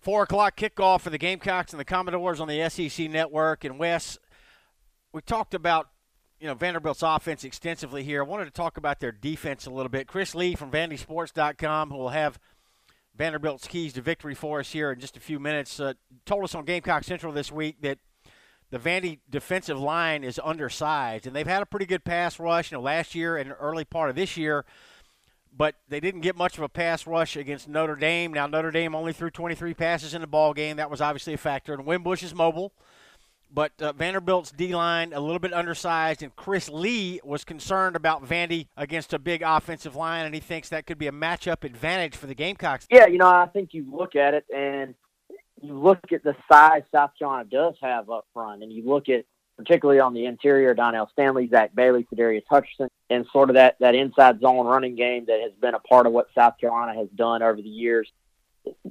[0.00, 3.64] Four o'clock kickoff for the Gamecocks and the Commodores on the SEC Network.
[3.64, 4.18] And Wes,
[5.12, 5.88] we talked about
[6.38, 8.22] you know Vanderbilt's offense extensively here.
[8.22, 10.06] I wanted to talk about their defense a little bit.
[10.06, 12.38] Chris Lee from VandySports.com, who will have–
[13.16, 15.78] Vanderbilt's keys to victory for us here in just a few minutes.
[15.78, 15.94] Uh,
[16.26, 17.98] told us on Gamecock Central this week that
[18.74, 22.72] the Vandy defensive line is undersized, and they've had a pretty good pass rush.
[22.72, 24.64] You know, last year and early part of this year,
[25.56, 28.32] but they didn't get much of a pass rush against Notre Dame.
[28.32, 30.78] Now Notre Dame only threw 23 passes in the ball game.
[30.78, 31.72] That was obviously a factor.
[31.72, 32.72] And Wimbush is mobile.
[33.48, 38.24] But uh, Vanderbilt's D line a little bit undersized, and Chris Lee was concerned about
[38.24, 42.16] Vandy against a big offensive line, and he thinks that could be a matchup advantage
[42.16, 42.88] for the Gamecocks.
[42.90, 44.96] Yeah, you know, I think you look at it and
[45.64, 49.24] you look at the size South Carolina does have up front, and you look at
[49.56, 53.94] particularly on the interior, Donell Stanley, Zach Bailey, Sadarius Hutchinson, and sort of that that
[53.94, 57.42] inside zone running game that has been a part of what South Carolina has done
[57.42, 58.10] over the years.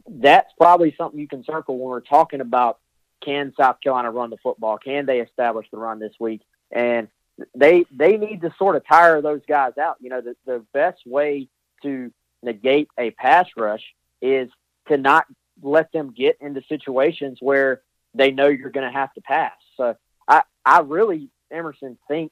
[0.08, 2.80] That's probably something you can circle when we're talking about
[3.24, 4.78] can South Carolina run the football?
[4.78, 6.42] Can they establish the run this week?
[6.72, 7.08] And
[7.56, 9.98] they they need to sort of tire those guys out.
[10.00, 11.48] You know, the, the best way
[11.82, 13.84] to negate a pass rush
[14.22, 14.50] is
[14.88, 15.26] to not
[15.64, 17.82] let them get into situations where
[18.14, 19.54] they know you're going to have to pass.
[19.78, 19.96] So
[20.28, 22.32] I I really Emerson think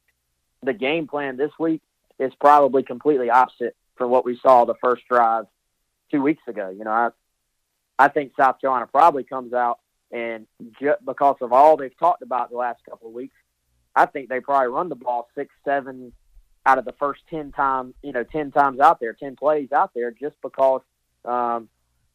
[0.63, 1.81] the game plan this week
[2.19, 5.45] is probably completely opposite from what we saw the first drive
[6.11, 6.69] two weeks ago.
[6.69, 7.09] You know, I
[7.97, 9.79] I think South Carolina probably comes out
[10.11, 10.45] and
[10.81, 13.35] just because of all they've talked about the last couple of weeks,
[13.95, 16.11] I think they probably run the ball six, seven
[16.65, 19.91] out of the first ten times, you know, ten times out there, ten plays out
[19.95, 20.81] there, just because
[21.25, 21.69] um,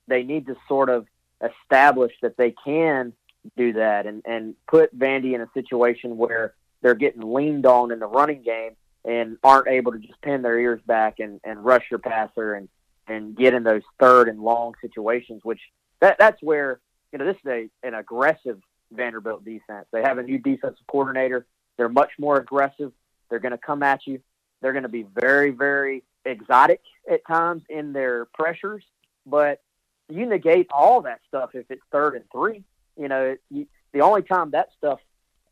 [0.09, 1.07] they need to sort of
[1.42, 3.12] establish that they can
[3.57, 7.99] do that and and put Vandy in a situation where they're getting leaned on in
[7.99, 8.73] the running game
[9.05, 12.69] and aren't able to just pin their ears back and and rush your passer and
[13.07, 15.61] and get in those third and long situations, which
[16.01, 16.81] that that's where
[17.12, 18.61] you know, this is a, an aggressive
[18.92, 19.87] Vanderbilt defense.
[19.92, 21.47] They have a new defensive coordinator.
[21.77, 22.92] They're much more aggressive.
[23.29, 24.21] They're going to come at you.
[24.61, 28.85] They're going to be very, very exotic at times in their pressures,
[29.25, 29.61] but
[30.09, 32.62] you negate all that stuff if it's third and three.
[32.99, 35.01] You know, you, the only time that stuff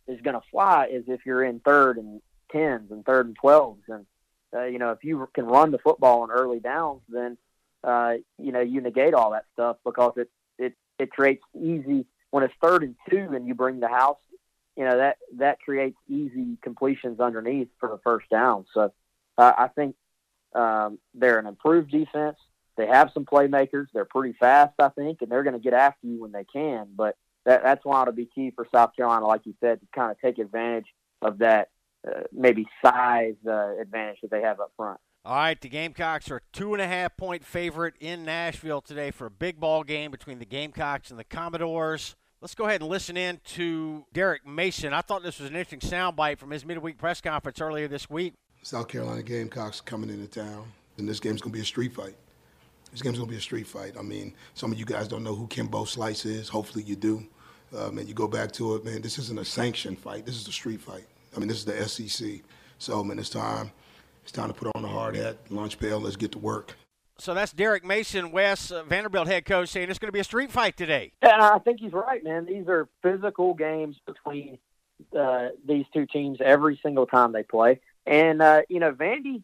[0.06, 3.82] is going to fly is if you're in third and tens and third and twelves.
[3.88, 4.06] And,
[4.54, 7.36] uh, you know, if you can run the football on early downs, then,
[7.82, 12.44] uh, you know, you negate all that stuff because it, it it creates easy when
[12.44, 14.18] it's third and two and you bring the house.
[14.76, 18.66] You know that that creates easy completions underneath for the first down.
[18.74, 18.92] So
[19.38, 19.94] uh, I think
[20.52, 22.38] um, they're an improved defense.
[22.76, 23.86] They have some playmakers.
[23.92, 26.88] They're pretty fast, I think, and they're going to get after you when they can.
[26.96, 30.10] But that, that's why it'll be key for South Carolina, like you said, to kind
[30.10, 30.86] of take advantage
[31.22, 31.68] of that
[32.06, 35.00] uh, maybe size uh, advantage that they have up front.
[35.26, 39.26] All right, the Gamecocks are two and a half point favorite in Nashville today for
[39.26, 42.14] a big ball game between the Gamecocks and the Commodores.
[42.42, 44.92] Let's go ahead and listen in to Derek Mason.
[44.92, 48.34] I thought this was an interesting soundbite from his midweek press conference earlier this week.
[48.62, 50.66] South Carolina Gamecocks coming into town,
[50.98, 52.16] and this game's going to be a street fight.
[52.94, 53.96] This game's going to be a street fight.
[53.98, 56.48] I mean, some of you guys don't know who Kimbo Slice is.
[56.48, 57.26] Hopefully you do.
[57.76, 60.24] Um, and you go back to it, man, this isn't a sanctioned fight.
[60.24, 61.06] This is a street fight.
[61.36, 62.40] I mean, this is the SEC.
[62.78, 63.70] So, man, it's time–
[64.24, 66.00] it's time to put on the hard hat, lunch pail.
[66.00, 66.74] Let's get to work.
[67.18, 70.24] So that's Derek Mason, Wes uh, Vanderbilt head coach, saying it's going to be a
[70.24, 71.12] street fight today.
[71.20, 72.46] And I think he's right, man.
[72.46, 74.58] These are physical games between
[75.16, 77.80] uh, these two teams every single time they play.
[78.06, 79.42] And uh, you know, Vandy,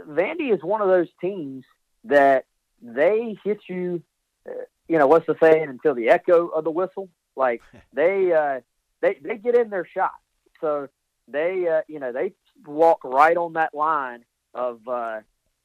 [0.00, 1.64] Vandy is one of those teams
[2.04, 2.44] that
[2.82, 4.02] they hit you.
[4.48, 4.52] Uh,
[4.88, 5.68] you know what's the saying?
[5.68, 7.08] Until the echo of the whistle.
[7.36, 7.62] Like
[7.92, 8.60] they uh,
[9.00, 10.12] they they get in their shot.
[10.60, 10.88] So
[11.28, 12.32] they uh, you know they
[12.64, 14.24] walk right on that line
[14.54, 15.20] of uh,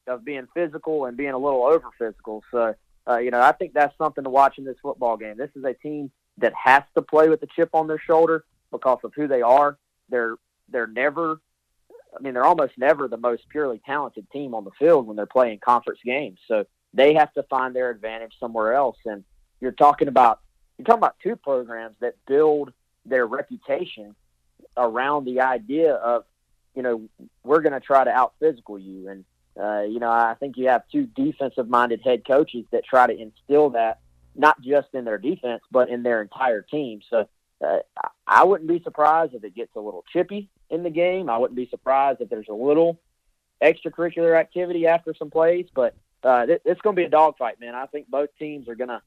[0.08, 2.44] of being physical and being a little over physical.
[2.52, 2.76] So
[3.08, 5.38] uh, you know I think that's something to watch in this football game.
[5.38, 9.00] This is a team that has to play with a chip on their shoulder because
[9.04, 9.78] of who they are.
[10.10, 10.36] They're
[10.70, 11.40] they're never
[12.18, 15.26] I mean, they're almost never the most purely talented team on the field when they're
[15.26, 16.40] playing conference games.
[16.48, 18.98] So they have to find their advantage somewhere else.
[19.06, 19.24] And
[19.60, 20.40] you're talking about
[20.78, 22.74] you're talking about two programs that build
[23.06, 24.16] their reputation
[24.78, 26.24] around the idea of,
[26.76, 27.08] you know,
[27.44, 29.10] we're going to try to out physical you.
[29.10, 29.26] And
[29.62, 33.18] uh, you know, I think you have two defensive minded head coaches that try to
[33.18, 34.00] instill that
[34.34, 37.02] not just in their defense but in their entire team.
[37.10, 37.28] So
[37.66, 37.80] uh,
[38.26, 41.30] I wouldn't be surprised if it gets a little chippy in the game.
[41.30, 43.00] I wouldn't be surprised if there's a little
[43.62, 47.76] extracurricular activity after some plays, but uh, it, it's going to be a dogfight, man.
[47.76, 49.02] I think both teams are going to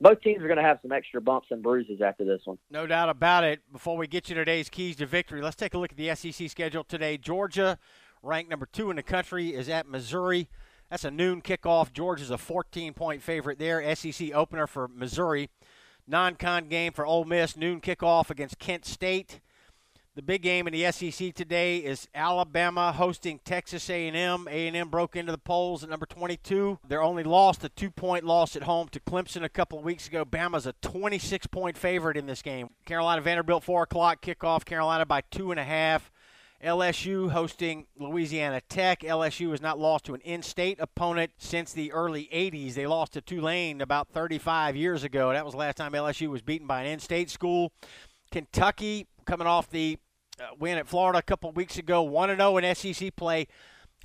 [0.00, 2.58] both teams are going to have some extra bumps and bruises after this one.
[2.70, 3.60] No doubt about it.
[3.72, 6.50] Before we get you today's keys to victory, let's take a look at the SEC
[6.50, 7.16] schedule today.
[7.16, 7.78] Georgia,
[8.22, 10.50] ranked number two in the country, is at Missouri.
[10.90, 11.92] That's a noon kickoff.
[11.92, 13.94] Georgia's a 14 point favorite there.
[13.96, 15.48] SEC opener for Missouri.
[16.06, 19.40] Non con game for Ole Miss, noon kickoff against Kent State.
[20.16, 24.48] The big game in the SEC today is Alabama hosting Texas A&M.
[24.50, 26.78] A&M broke into the polls at number 22.
[26.88, 30.24] They're only lost a two-point loss at home to Clemson a couple of weeks ago.
[30.24, 32.70] Bama's a 26-point favorite in this game.
[32.86, 34.64] Carolina Vanderbilt four o'clock kickoff.
[34.64, 36.10] Carolina by two and a half.
[36.64, 39.00] LSU hosting Louisiana Tech.
[39.00, 42.72] LSU has not lost to an in-state opponent since the early 80s.
[42.72, 45.34] They lost to Tulane about 35 years ago.
[45.34, 47.70] That was the last time LSU was beaten by an in-state school.
[48.32, 49.98] Kentucky coming off the
[50.58, 53.46] win at Florida a couple weeks ago, 1 0 in SEC play,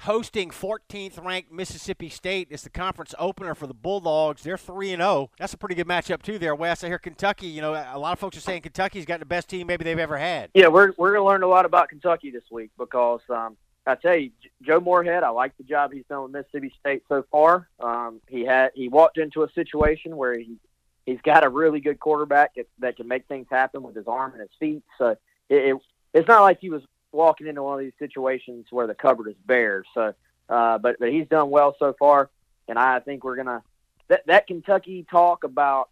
[0.02, 2.48] hosting 14th ranked Mississippi State.
[2.50, 4.44] It's the conference opener for the Bulldogs.
[4.44, 5.30] They're 3 0.
[5.38, 6.84] That's a pretty good matchup, too, there, Wes.
[6.84, 9.50] I hear Kentucky, you know, a lot of folks are saying Kentucky's got the best
[9.50, 10.50] team maybe they've ever had.
[10.54, 13.96] Yeah, we're, we're going to learn a lot about Kentucky this week because um, I
[13.96, 17.68] tell you, Joe Moorhead, I like the job he's done with Mississippi State so far.
[17.80, 20.58] Um, he had he walked into a situation where he
[21.06, 24.34] he's got a really good quarterback that, that can make things happen with his arm
[24.34, 24.84] and his feet.
[24.98, 25.16] So
[25.50, 25.78] it, it
[26.14, 26.82] it's not like he was
[27.12, 29.84] walking into one of these situations where the cupboard is bare.
[29.94, 30.14] So,
[30.50, 32.30] uh, but but he's done well so far,
[32.68, 33.64] and I think we're gonna
[34.08, 35.90] that that Kentucky talk about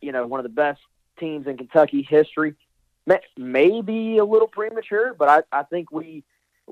[0.00, 0.80] you know one of the best
[1.18, 2.54] teams in Kentucky history
[3.36, 6.24] may, be a little premature, but I I think we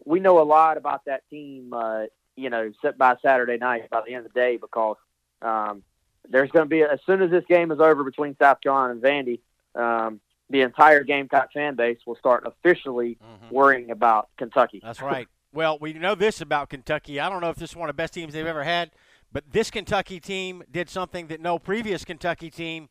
[0.04, 1.72] we know a lot about that team.
[1.72, 2.04] Uh,
[2.34, 4.96] you know, set by Saturday night by the end of the day because
[5.42, 5.82] um,
[6.28, 9.02] there's going to be as soon as this game is over between South Carolina and
[9.02, 9.40] Vandy.
[9.74, 10.20] Um,
[10.53, 13.55] the entire Gamecock fan base will start officially mm-hmm.
[13.55, 14.80] worrying about Kentucky.
[14.82, 15.26] That's right.
[15.53, 17.18] well, we know this about Kentucky.
[17.18, 18.90] I don't know if this is one of the best teams they've ever had,
[19.32, 22.90] but this Kentucky team did something that no previous Kentucky team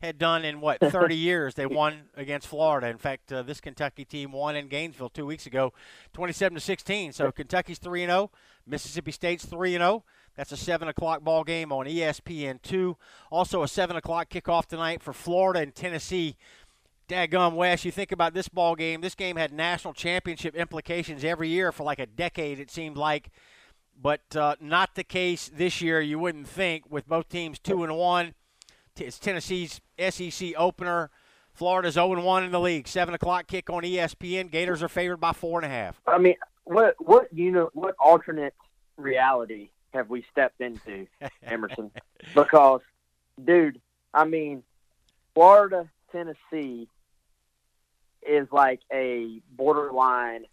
[0.00, 1.54] had done in what 30 years.
[1.54, 2.86] They won against Florida.
[2.86, 5.72] In fact, uh, this Kentucky team won in Gainesville two weeks ago,
[6.12, 7.12] 27 to 16.
[7.12, 8.30] So Kentucky's three and 0,
[8.66, 10.04] Mississippi State's three and 0.
[10.36, 12.96] That's a seven o'clock ball game on ESPN two.
[13.30, 16.36] Also a seven o'clock kickoff tonight for Florida and Tennessee.
[17.10, 19.00] Daggum Wes, you think about this ball game.
[19.00, 22.60] This game had national championship implications every year for like a decade.
[22.60, 23.30] It seemed like,
[24.00, 26.00] but uh, not the case this year.
[26.00, 28.34] You wouldn't think with both teams two and one.
[28.96, 31.10] It's Tennessee's SEC opener.
[31.52, 32.86] Florida's zero and one in the league.
[32.86, 34.48] Seven o'clock kick on ESPN.
[34.48, 36.00] Gators are favored by four and a half.
[36.06, 38.54] I mean, what what you know what alternate
[38.96, 41.08] reality have we stepped into,
[41.42, 41.90] Emerson?
[42.36, 42.82] because,
[43.44, 43.80] dude,
[44.14, 44.62] I mean,
[45.34, 46.86] Florida, Tennessee
[48.26, 50.44] is like a borderline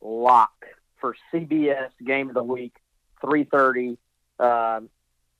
[0.00, 0.66] lock
[1.00, 2.74] for CBS game of the week,
[3.20, 3.98] three thirty.
[4.38, 4.90] Um,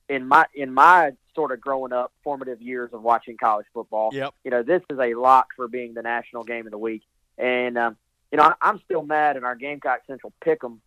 [0.09, 4.33] in my in my sort of growing up formative years of watching college football, yep.
[4.43, 7.03] you know this is a lock for being the national game of the week.
[7.37, 7.97] And um,
[8.31, 10.79] you know I, I'm still mad in our Gamecock Central pick'em.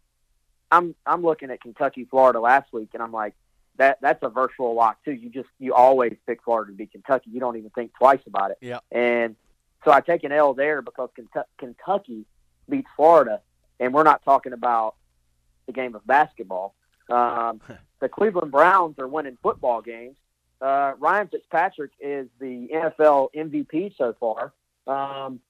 [0.71, 3.35] I'm I'm looking at Kentucky Florida last week, and I'm like
[3.77, 5.13] that that's a virtual lock too.
[5.13, 7.31] You just you always pick Florida to beat Kentucky.
[7.31, 8.59] You don't even think twice about it.
[8.61, 8.81] Yeah.
[8.91, 9.37] And
[9.85, 11.11] so I take an L there because
[11.59, 12.27] Kentucky
[12.69, 13.41] beats Florida,
[13.79, 14.95] and we're not talking about
[15.67, 16.75] the game of basketball.
[17.09, 17.61] Um,
[18.01, 20.17] the Cleveland Browns are winning football games.
[20.61, 24.53] Uh, Ryan Fitzpatrick is the NFL MVP so far.
[24.87, 25.41] Um,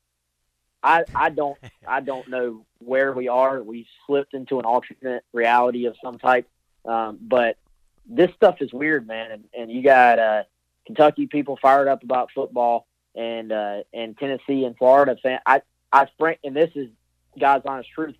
[0.83, 3.62] I I don't I don't know where we are.
[3.62, 6.49] We slipped into an alternate reality of some type.
[6.85, 7.57] Um, but
[8.07, 9.31] this stuff is weird, man.
[9.31, 10.43] And, and you got uh,
[10.87, 15.40] Kentucky people fired up about football and uh, and Tennessee and Florida fan.
[15.46, 16.88] I I sprint, and this is
[17.38, 18.14] God's honest truth.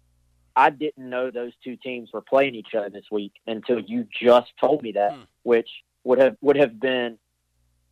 [0.57, 4.51] I didn't know those two teams were playing each other this week until you just
[4.61, 5.21] told me that, Hmm.
[5.45, 5.69] which
[6.05, 7.19] would have would have been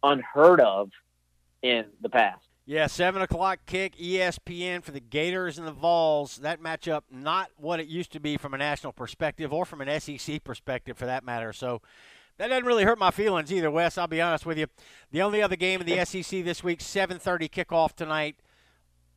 [0.03, 0.91] unheard of
[1.63, 2.45] in the past.
[2.67, 6.37] Yeah, seven o'clock kick, ESPN for the Gators and the Vols.
[6.39, 10.01] That matchup not what it used to be from a national perspective or from an
[10.01, 11.53] SEC perspective, for that matter.
[11.55, 11.81] So
[12.39, 13.99] that doesn't really hurt my feelings either, Wes.
[13.99, 14.67] I'll be honest with you.
[15.11, 18.37] The only other game in the SEC this week, 7:30 kickoff tonight.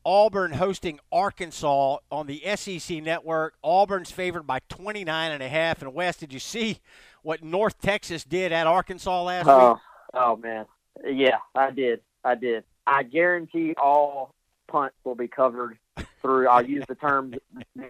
[0.03, 3.53] Auburn hosting Arkansas on the SEC network.
[3.61, 5.81] Auburn's favored by 29 and a half.
[5.83, 6.79] And Wes, did you see
[7.21, 9.77] what North Texas did at Arkansas last Oh, week?
[10.15, 10.65] oh man,
[11.05, 12.63] yeah, I did, I did.
[12.87, 14.33] I guarantee all
[14.67, 15.77] punts will be covered
[16.23, 16.47] through.
[16.47, 17.35] I'll use the term,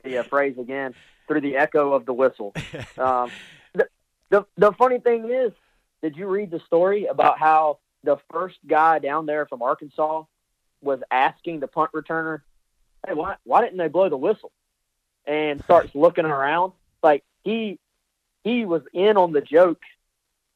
[0.04, 0.94] the uh, phrase again,
[1.30, 2.54] through the echo of the whistle.
[2.98, 3.32] Um,
[4.32, 5.52] the, the funny thing is,
[6.02, 10.24] did you read the story about how the first guy down there from Arkansas
[10.82, 12.42] was asking the punt returner,
[13.06, 14.52] "Hey, why why didn't they blow the whistle?"
[15.28, 16.74] And starts looking around
[17.04, 17.78] like he
[18.44, 19.82] he was in on the joke,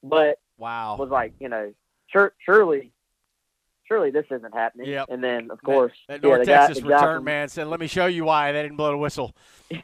[0.01, 0.95] but Wow.
[0.95, 1.73] was like, you know,
[2.07, 2.91] sure, surely,
[3.87, 4.87] surely this isn't happening.
[4.87, 5.07] Yep.
[5.09, 7.79] And then, of course, That yeah, North the Texas guy return from- man said, "Let
[7.79, 9.35] me show you why they didn't blow the whistle."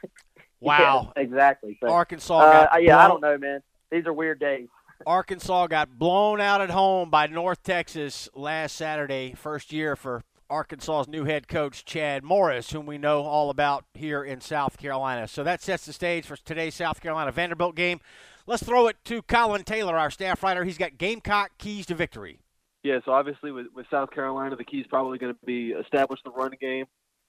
[0.63, 1.75] Wow, Yeah, exactly.
[1.81, 3.63] So, Arkansas uh, got yeah, I don't know, man.
[3.91, 4.67] These are weird days.
[5.05, 9.33] Arkansas got blown out at home by North Texas last Saturday.
[9.35, 14.23] First year for Arkansas's new head coach Chad Morris, whom we know all about here
[14.23, 15.27] in South Carolina.
[15.27, 17.99] So that sets the stage for today's South Carolina Vanderbilt game.
[18.45, 20.63] Let's throw it to Colin Taylor, our staff writer.
[20.63, 22.39] He's got Gamecock keys to victory.
[22.83, 26.19] Yeah, so obviously with, with South Carolina, the key is probably going to be establish
[26.25, 26.85] the run game.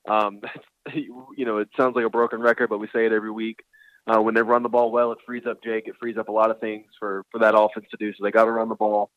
[0.08, 0.40] Um,
[0.94, 3.60] you know, it sounds like a broken record, but we say it every week.
[4.06, 5.86] Uh, when they run the ball well, it frees up Jake.
[5.86, 8.12] It frees up a lot of things for, for that offense to do.
[8.12, 9.10] So they got to run the ball.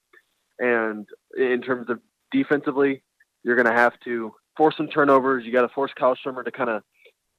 [0.60, 1.08] And
[1.38, 2.00] in terms of
[2.32, 3.02] defensively,
[3.44, 5.44] you're going to have to force some turnovers.
[5.44, 6.84] You got to force Kyle Shurmur to kind of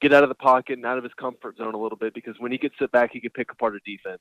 [0.00, 2.34] get out of the pocket and out of his comfort zone a little bit because
[2.38, 4.20] when he gets sit back, he can pick apart a defense.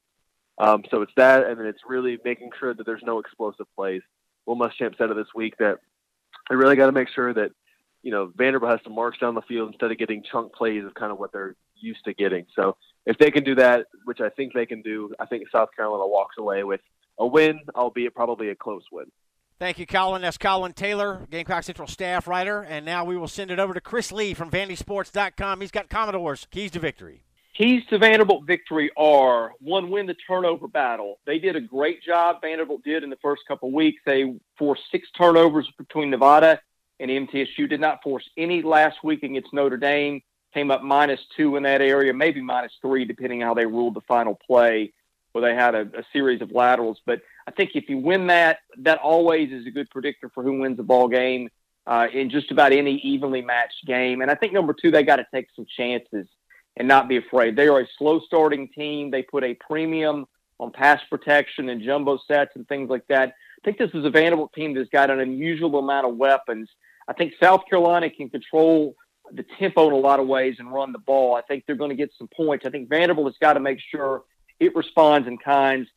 [0.57, 4.01] Um, so it's that, and then it's really making sure that there's no explosive plays.
[4.45, 5.79] Will Muschamp said it this week that
[6.49, 7.51] they really got to make sure that
[8.03, 10.93] you know Vanderbilt has to march down the field instead of getting chunk plays of
[10.93, 12.45] kind of what they're used to getting.
[12.55, 15.69] So if they can do that, which I think they can do, I think South
[15.75, 16.81] Carolina walks away with
[17.19, 19.05] a win, albeit probably a close win.
[19.57, 20.21] Thank you, Colin.
[20.21, 22.61] That's Colin Taylor, Gamecock Central staff writer.
[22.61, 25.61] And now we will send it over to Chris Lee from VandySports.com.
[25.61, 27.21] He's got Commodores keys to victory.
[27.57, 31.19] Keys to Vanderbilt victory are one, win the turnover battle.
[31.25, 32.41] They did a great job.
[32.41, 34.01] Vanderbilt did in the first couple weeks.
[34.05, 36.59] They forced six turnovers between Nevada
[36.99, 37.69] and MTSU.
[37.69, 40.21] Did not force any last week against Notre Dame.
[40.55, 44.01] Came up minus two in that area, maybe minus three, depending how they ruled the
[44.07, 44.93] final play,
[45.33, 46.97] where they had a, a series of laterals.
[47.05, 50.59] But I think if you win that, that always is a good predictor for who
[50.59, 51.49] wins the ball game
[51.85, 54.21] uh, in just about any evenly matched game.
[54.21, 56.25] And I think number two, they got to take some chances
[56.77, 57.57] and not be afraid.
[57.57, 59.11] They are a slow starting team.
[59.11, 60.25] They put a premium
[60.59, 63.27] on pass protection and jumbo sets and things like that.
[63.27, 66.69] I think this is a Vanderbilt team that's got an unusual amount of weapons.
[67.09, 68.95] I think South Carolina can control
[69.31, 71.35] the tempo in a lot of ways and run the ball.
[71.35, 72.65] I think they're going to get some points.
[72.65, 74.23] I think Vanderbilt has got to make sure
[74.59, 75.87] it responds in kinds,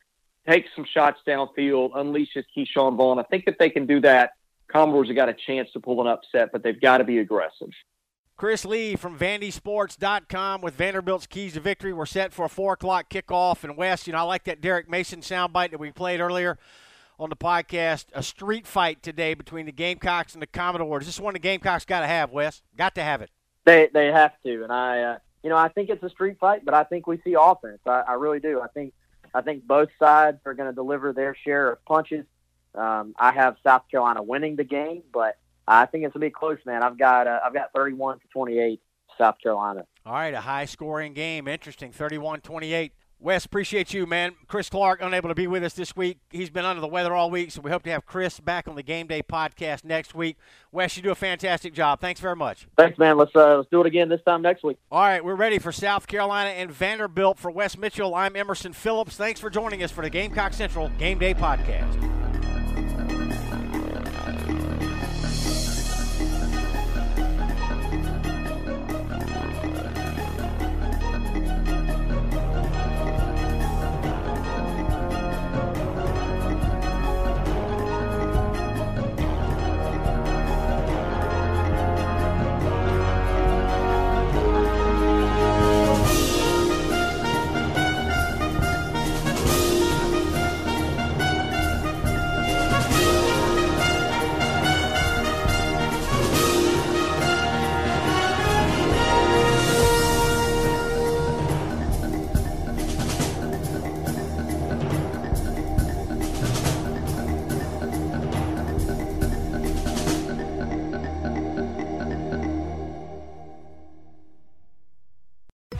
[0.47, 3.19] takes some shots downfield, unleashes Ke'Shawn Vaughn.
[3.19, 4.31] I think if they can do that,
[4.71, 7.69] Commodores have got a chance to pull an upset, but they've got to be aggressive.
[8.37, 11.91] Chris Lee from VandySports.com with Vanderbilt's keys to victory.
[11.91, 13.63] We're set for a 4 o'clock kickoff.
[13.63, 16.57] And Wes, you know, I like that Derek Mason soundbite that we played earlier
[17.19, 18.05] on the podcast.
[18.13, 21.05] A street fight today between the Gamecocks and the Commodores.
[21.05, 22.61] This is one the Gamecocks got to have, Wes.
[22.77, 23.29] Got to have it.
[23.65, 26.63] They they have to, and I, uh, you know, I think it's a street fight,
[26.65, 27.79] but I think we see offense.
[27.85, 28.61] I, I really do.
[28.61, 28.93] I think
[29.33, 32.25] I think both sides are going to deliver their share of punches.
[32.73, 36.57] Um, I have South Carolina winning the game, but I think it's gonna be close,
[36.65, 36.83] man.
[36.83, 38.81] I've got uh, I've got 31 to 28
[39.17, 39.85] South Carolina.
[40.05, 41.47] All right, a high scoring game.
[41.47, 41.91] Interesting.
[41.91, 42.93] 31 28.
[43.21, 44.35] Wes, appreciate you, man.
[44.47, 46.19] Chris Clark, unable to be with us this week.
[46.29, 48.75] He's been under the weather all week, so we hope to have Chris back on
[48.75, 50.37] the Game Day podcast next week.
[50.71, 51.99] Wes, you do a fantastic job.
[51.99, 52.67] Thanks very much.
[52.77, 53.17] Thanks, man.
[53.17, 54.77] Let's uh, let's do it again this time next week.
[54.89, 57.37] All right, we're ready for South Carolina and Vanderbilt.
[57.39, 59.17] For Wes Mitchell, I'm Emerson Phillips.
[59.17, 62.18] Thanks for joining us for the Gamecock Central Game Day podcast.